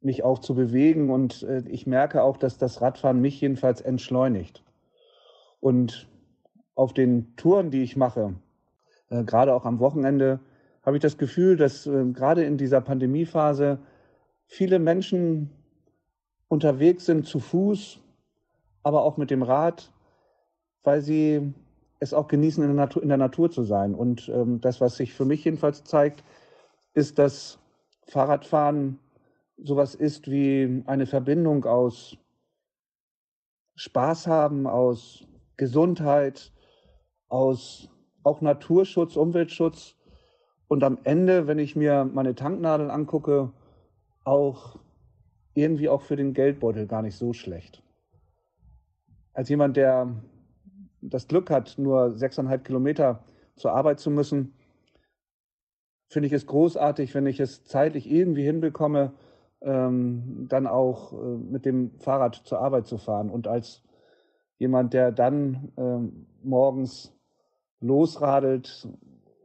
mich 0.00 0.22
auch 0.22 0.38
zu 0.38 0.54
bewegen 0.54 1.10
und 1.10 1.42
äh, 1.42 1.62
ich 1.68 1.86
merke 1.86 2.22
auch, 2.22 2.36
dass 2.36 2.56
das 2.58 2.80
Radfahren 2.80 3.20
mich 3.20 3.40
jedenfalls 3.40 3.80
entschleunigt. 3.80 4.62
Und 5.60 6.08
auf 6.74 6.92
den 6.92 7.34
Touren, 7.36 7.70
die 7.70 7.82
ich 7.82 7.96
mache, 7.96 8.34
äh, 9.10 9.24
gerade 9.24 9.54
auch 9.54 9.64
am 9.64 9.80
Wochenende, 9.80 10.40
habe 10.84 10.96
ich 10.96 11.02
das 11.02 11.18
Gefühl, 11.18 11.56
dass 11.56 11.86
äh, 11.86 12.04
gerade 12.12 12.44
in 12.44 12.56
dieser 12.56 12.80
Pandemiephase 12.80 13.78
viele 14.46 14.78
Menschen 14.78 15.50
unterwegs 16.48 17.04
sind 17.04 17.26
zu 17.26 17.40
Fuß, 17.40 18.00
aber 18.82 19.02
auch 19.02 19.16
mit 19.16 19.30
dem 19.30 19.42
Rad, 19.42 19.92
weil 20.84 21.02
sie 21.02 21.52
es 22.00 22.14
auch 22.14 22.28
genießen, 22.28 22.62
in 22.62 22.70
der 22.70 22.76
Natur, 22.76 23.02
in 23.02 23.08
der 23.08 23.18
Natur 23.18 23.50
zu 23.50 23.62
sein. 23.64 23.94
Und 23.94 24.28
ähm, 24.28 24.60
das, 24.60 24.80
was 24.80 24.96
sich 24.96 25.12
für 25.12 25.24
mich 25.24 25.44
jedenfalls 25.44 25.84
zeigt, 25.84 26.24
ist, 26.94 27.18
dass 27.18 27.58
Fahrradfahren 28.06 28.98
sowas 29.56 29.94
ist 29.94 30.30
wie 30.30 30.82
eine 30.86 31.06
Verbindung 31.06 31.64
aus 31.64 32.16
Spaß 33.74 34.26
haben, 34.26 34.66
aus 34.66 35.26
Gesundheit, 35.56 36.52
aus 37.28 37.88
auch 38.22 38.40
Naturschutz, 38.40 39.16
Umweltschutz 39.16 39.96
und 40.68 40.84
am 40.84 40.98
Ende, 41.04 41.46
wenn 41.46 41.58
ich 41.58 41.76
mir 41.76 42.04
meine 42.04 42.34
Tanknadel 42.34 42.90
angucke, 42.90 43.52
auch 44.24 44.78
irgendwie 45.54 45.88
auch 45.88 46.02
für 46.02 46.16
den 46.16 46.34
Geldbeutel 46.34 46.86
gar 46.86 47.02
nicht 47.02 47.16
so 47.16 47.32
schlecht. 47.32 47.82
Als 49.32 49.48
jemand, 49.48 49.76
der 49.76 50.12
das 51.00 51.28
Glück 51.28 51.50
hat, 51.50 51.76
nur 51.78 52.16
sechseinhalb 52.16 52.64
Kilometer 52.64 53.24
zur 53.56 53.72
Arbeit 53.72 54.00
zu 54.00 54.10
müssen, 54.10 54.54
finde 56.08 56.26
ich 56.26 56.32
es 56.32 56.46
großartig, 56.46 57.14
wenn 57.14 57.26
ich 57.26 57.40
es 57.40 57.64
zeitlich 57.64 58.10
irgendwie 58.10 58.44
hinbekomme, 58.44 59.12
ähm, 59.60 60.46
dann 60.48 60.66
auch 60.66 61.12
äh, 61.12 61.16
mit 61.16 61.64
dem 61.64 61.98
Fahrrad 61.98 62.36
zur 62.36 62.60
Arbeit 62.60 62.86
zu 62.86 62.96
fahren. 62.96 63.30
Und 63.30 63.46
als 63.46 63.82
jemand, 64.58 64.94
der 64.94 65.12
dann 65.12 65.72
ähm, 65.76 66.26
morgens 66.42 67.14
losradelt 67.80 68.88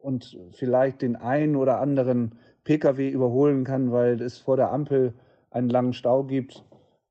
und 0.02 0.38
vielleicht 0.52 1.02
den 1.02 1.16
einen 1.16 1.56
oder 1.56 1.80
anderen 1.80 2.36
Pkw 2.64 3.10
überholen 3.10 3.64
kann, 3.64 3.92
weil 3.92 4.22
es 4.22 4.38
vor 4.38 4.58
der 4.58 4.72
Ampel 4.72 5.14
einen 5.52 5.70
langen 5.70 5.94
Stau 5.94 6.24
gibt, 6.24 6.66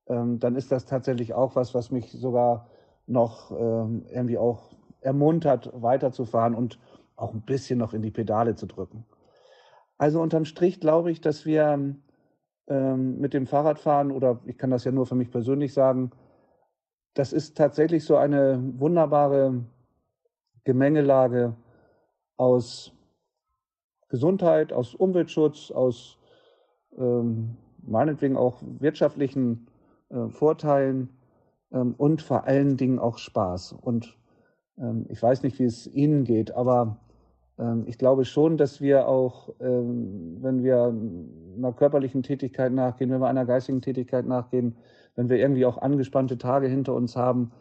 ähm, 0.06 0.38
dann 0.38 0.56
ist 0.56 0.72
das 0.72 0.86
tatsächlich 0.86 1.34
auch 1.34 1.54
was, 1.56 1.74
was 1.74 1.90
mich 1.90 2.10
sogar 2.10 2.68
noch 3.06 3.50
ähm, 3.50 4.04
irgendwie 4.10 4.38
auch 4.38 4.70
ermuntert, 5.00 5.70
weiterzufahren 5.74 6.54
und 6.54 6.78
auch 7.16 7.34
ein 7.34 7.42
bisschen 7.42 7.78
noch 7.78 7.92
in 7.92 8.02
die 8.02 8.10
Pedale 8.10 8.54
zu 8.54 8.66
drücken. 8.66 9.04
Also 9.98 10.20
unterm 10.20 10.44
Strich 10.44 10.80
glaube 10.80 11.10
ich, 11.10 11.20
dass 11.20 11.44
wir 11.44 11.94
ähm, 12.68 13.18
mit 13.18 13.34
dem 13.34 13.46
Fahrradfahren, 13.46 14.10
oder 14.10 14.40
ich 14.46 14.58
kann 14.58 14.70
das 14.70 14.84
ja 14.84 14.92
nur 14.92 15.06
für 15.06 15.14
mich 15.14 15.30
persönlich 15.30 15.72
sagen, 15.72 16.10
das 17.14 17.32
ist 17.32 17.56
tatsächlich 17.56 18.04
so 18.04 18.16
eine 18.16 18.60
wunderbare 18.78 19.64
Gemengelage 20.64 21.54
aus 22.36 22.92
Gesundheit, 24.08 24.72
aus 24.72 24.94
Umweltschutz, 24.94 25.70
aus 25.70 26.18
ähm, 26.96 27.56
meinetwegen 27.82 28.36
auch 28.36 28.62
wirtschaftlichen 28.62 29.66
äh, 30.10 30.28
Vorteilen 30.28 31.08
ähm, 31.72 31.94
und 31.96 32.22
vor 32.22 32.44
allen 32.46 32.76
Dingen 32.76 32.98
auch 32.98 33.18
Spaß. 33.18 33.72
Und 33.72 34.16
ähm, 34.78 35.06
ich 35.08 35.22
weiß 35.22 35.42
nicht, 35.42 35.58
wie 35.58 35.64
es 35.64 35.86
Ihnen 35.86 36.24
geht, 36.24 36.54
aber 36.54 36.98
ähm, 37.58 37.84
ich 37.86 37.98
glaube 37.98 38.24
schon, 38.24 38.56
dass 38.56 38.80
wir 38.80 39.08
auch, 39.08 39.50
ähm, 39.60 40.38
wenn 40.40 40.62
wir 40.62 40.94
einer 41.56 41.72
körperlichen 41.72 42.22
Tätigkeit 42.22 42.72
nachgehen, 42.72 43.10
wenn 43.10 43.20
wir 43.20 43.28
einer 43.28 43.46
geistigen 43.46 43.80
Tätigkeit 43.80 44.26
nachgehen, 44.26 44.76
wenn 45.14 45.28
wir 45.28 45.38
irgendwie 45.38 45.66
auch 45.66 45.78
angespannte 45.78 46.38
Tage 46.38 46.68
hinter 46.68 46.94
uns 46.94 47.16
haben, 47.16 47.52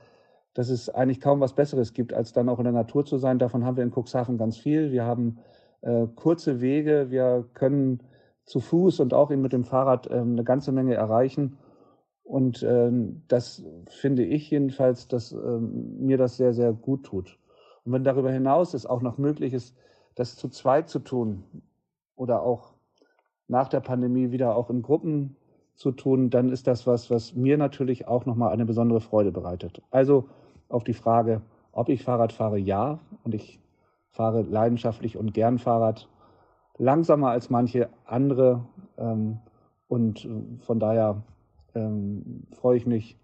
dass 0.54 0.69
es 0.69 0.89
eigentlich 0.89 1.21
kaum 1.21 1.39
was 1.39 1.54
Besseres 1.54 1.93
gibt, 1.93 2.13
als 2.13 2.34
dann 2.34 2.50
auch 2.50 2.60
in 2.60 2.65
der 2.65 2.74
Natur 2.74 3.06
zu 3.06 3.17
sein. 3.17 3.39
Davon 3.39 3.65
haben 3.65 3.78
wir 3.78 3.84
in 3.84 3.91
Cuxhaven 3.91 4.38
ganz 4.38 4.58
viel. 4.58 4.91
Wir 4.91 5.06
haben 5.06 5.38
äh, 5.82 6.08
kurze 6.15 6.62
Wege, 6.62 7.10
wir 7.10 7.45
können 7.54 8.02
zu 8.45 8.60
Fuß 8.60 9.00
und 9.00 9.13
auch 9.13 9.32
eben 9.32 9.41
mit 9.41 9.54
dem 9.54 9.63
Fahrrad 9.63 10.08
äh, 10.08 10.15
eine 10.15 10.43
ganze 10.43 10.71
Menge 10.71 10.95
erreichen. 10.95 11.58
Und 12.32 12.63
ähm, 12.63 13.24
das 13.28 13.62
finde 13.89 14.24
ich 14.24 14.50
jedenfalls, 14.50 15.10
dass 15.10 15.34
ähm, 15.34 15.98
mir 16.00 16.17
das 16.17 16.38
sehr, 16.38 16.54
sehr 16.54 16.72
gut 16.72 17.04
tut. 17.04 17.38
Und 17.84 17.91
wenn 17.91 18.06
darüber 18.06 18.32
hinaus 18.32 18.74
es 18.74 18.86
auch 18.86 19.02
noch 19.02 19.17
möglich 19.17 19.52
ist, 19.52 19.76
das 20.15 20.38
zu 20.38 20.48
zweit 20.48 20.88
zu 20.88 21.00
tun 21.00 21.44
oder 22.15 22.41
auch 22.41 22.74
nach 23.50 23.67
der 23.67 23.82
Pandemie 23.82 24.32
wieder 24.32 24.56
auch 24.56 24.70
in 24.70 24.82
Gruppen 24.82 25.36
zu 25.76 25.91
tun, 25.91 26.30
dann 26.30 26.54
ist 26.54 26.67
das 26.67 26.88
was, 26.88 27.12
was 27.12 27.36
mir 27.36 27.58
natürlich 27.58 28.08
auch 28.08 28.26
nochmal 28.26 28.54
eine 28.54 28.65
besondere 28.65 29.02
Freude 29.02 29.34
bereitet. 29.34 29.82
Also 29.91 30.30
auf 30.70 30.86
die 30.86 30.94
Frage, 30.94 31.41
ob 31.74 31.89
ich 31.89 32.02
Fahrrad 32.02 32.32
fahre, 32.32 32.58
ja. 32.58 33.00
Und 33.26 33.36
ich 33.36 33.60
fahre 34.08 34.44
leidenschaftlich 34.44 35.17
und 35.17 35.34
gern 35.34 35.60
Fahrrad, 35.60 36.08
langsamer 36.78 37.32
als 37.32 37.50
manche 37.50 37.89
andere. 38.06 38.63
Ähm, 38.98 39.39
und 39.89 40.30
von 40.62 40.80
daher 40.80 41.24
ähm, 41.75 42.43
freue 42.51 42.77
ich 42.77 42.86
mich, 42.86 43.17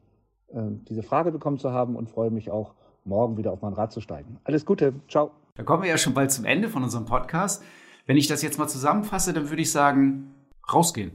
äh, 0.50 0.62
diese 0.90 1.04
Frage 1.04 1.32
bekommen 1.32 1.58
zu 1.58 1.72
haben 1.72 1.96
und 1.96 2.10
freue 2.10 2.32
mich 2.32 2.52
auch, 2.52 2.74
morgen 3.06 3.38
wieder 3.38 3.54
auf 3.54 3.62
mein 3.62 3.74
Rad 3.74 3.92
zu 3.92 4.02
steigen. 4.02 4.38
Alles 4.44 4.66
Gute, 4.66 4.94
ciao. 5.08 5.32
Da 5.56 5.64
kommen 5.64 5.84
wir 5.84 5.90
ja 5.90 5.98
schon 5.98 6.14
bald 6.14 6.32
zum 6.32 6.46
Ende 6.46 6.70
von 6.70 6.84
unserem 6.84 7.06
Podcast. 7.06 7.64
Wenn 8.06 8.18
ich 8.18 8.28
das 8.28 8.42
jetzt 8.42 8.60
mal 8.60 8.68
zusammenfasse, 8.68 9.34
dann 9.34 9.50
würde 9.50 9.62
ich 9.62 9.72
sagen, 9.72 10.34
rausgehen. 10.72 11.12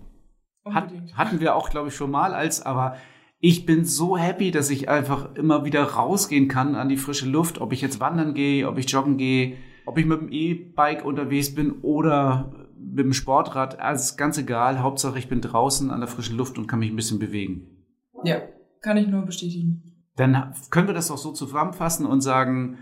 Hat, 0.65 0.93
hatten 1.15 1.41
wir 1.41 1.55
auch, 1.55 1.71
glaube 1.71 1.89
ich, 1.89 1.95
schon 1.95 2.11
mal 2.11 2.35
als, 2.35 2.65
aber 2.65 2.97
ich 3.41 3.67
bin 3.67 3.85
so 3.85 4.17
happy, 4.17 4.53
dass 4.53 4.71
ich 4.71 4.89
einfach 4.89 5.35
immer 5.35 5.65
wieder 5.65 5.83
rausgehen 5.83 6.49
kann 6.49 6.77
an 6.77 6.89
die 6.89 6.97
frische 6.97 7.29
Luft, 7.29 7.61
ob 7.61 7.73
ich 7.73 7.81
jetzt 7.81 7.99
wandern 7.99 8.35
gehe, 8.35 8.69
ob 8.69 8.79
ich 8.79 8.89
joggen 8.89 9.17
gehe, 9.17 9.57
ob 9.85 9.99
ich 9.99 10.07
mit 10.07 10.21
dem 10.21 10.29
E-Bike 10.31 11.05
unterwegs 11.05 11.55
bin 11.55 11.81
oder 11.83 12.62
mit 12.85 13.05
dem 13.05 13.13
Sportrad. 13.13 13.79
Also 13.81 14.03
ist 14.03 14.17
ganz 14.17 14.39
egal. 14.39 14.81
Hauptsache, 14.81 15.19
ich 15.19 15.29
bin 15.29 15.41
draußen 15.41 15.91
an 15.91 16.01
der 16.01 16.09
frischen 16.09 16.37
Luft 16.37 16.59
und 16.59 16.67
kann 16.67 16.79
mich 16.81 16.91
ein 16.91 16.97
bisschen 16.97 17.19
bewegen. 17.19 17.85
Ja, 18.25 18.43
kann 18.81 18.97
ich 18.97 19.09
nur 19.09 19.23
bestätigen. 19.23 19.83
Dann 20.17 20.55
können 20.71 20.89
wir 20.89 20.95
das 20.95 21.11
auch 21.11 21.19
so 21.19 21.33
zusammenfassen 21.33 22.07
und 22.07 22.21
sagen, 22.21 22.79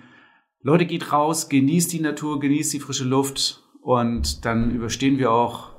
Leute, 0.63 0.85
geht 0.85 1.13
raus, 1.13 1.49
genießt 1.49 1.93
die 1.93 2.01
Natur, 2.01 2.41
genießt 2.41 2.73
die 2.73 2.81
frische 2.81 3.05
Luft 3.05 3.63
und 3.83 4.45
dann 4.45 4.71
überstehen 4.73 5.19
wir 5.19 5.33
auch 5.33 5.71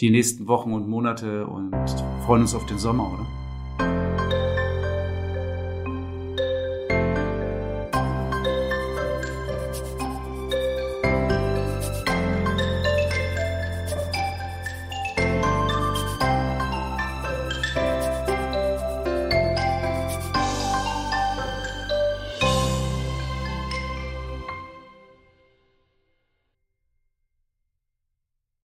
die 0.00 0.10
nächsten 0.10 0.48
Wochen 0.48 0.72
und 0.72 0.88
Monate 0.88 1.46
und 1.46 1.72
freuen 2.24 2.42
uns 2.42 2.54
auf 2.54 2.66
den 2.66 2.78
Sommer, 2.78 3.12
oder? 3.12 3.26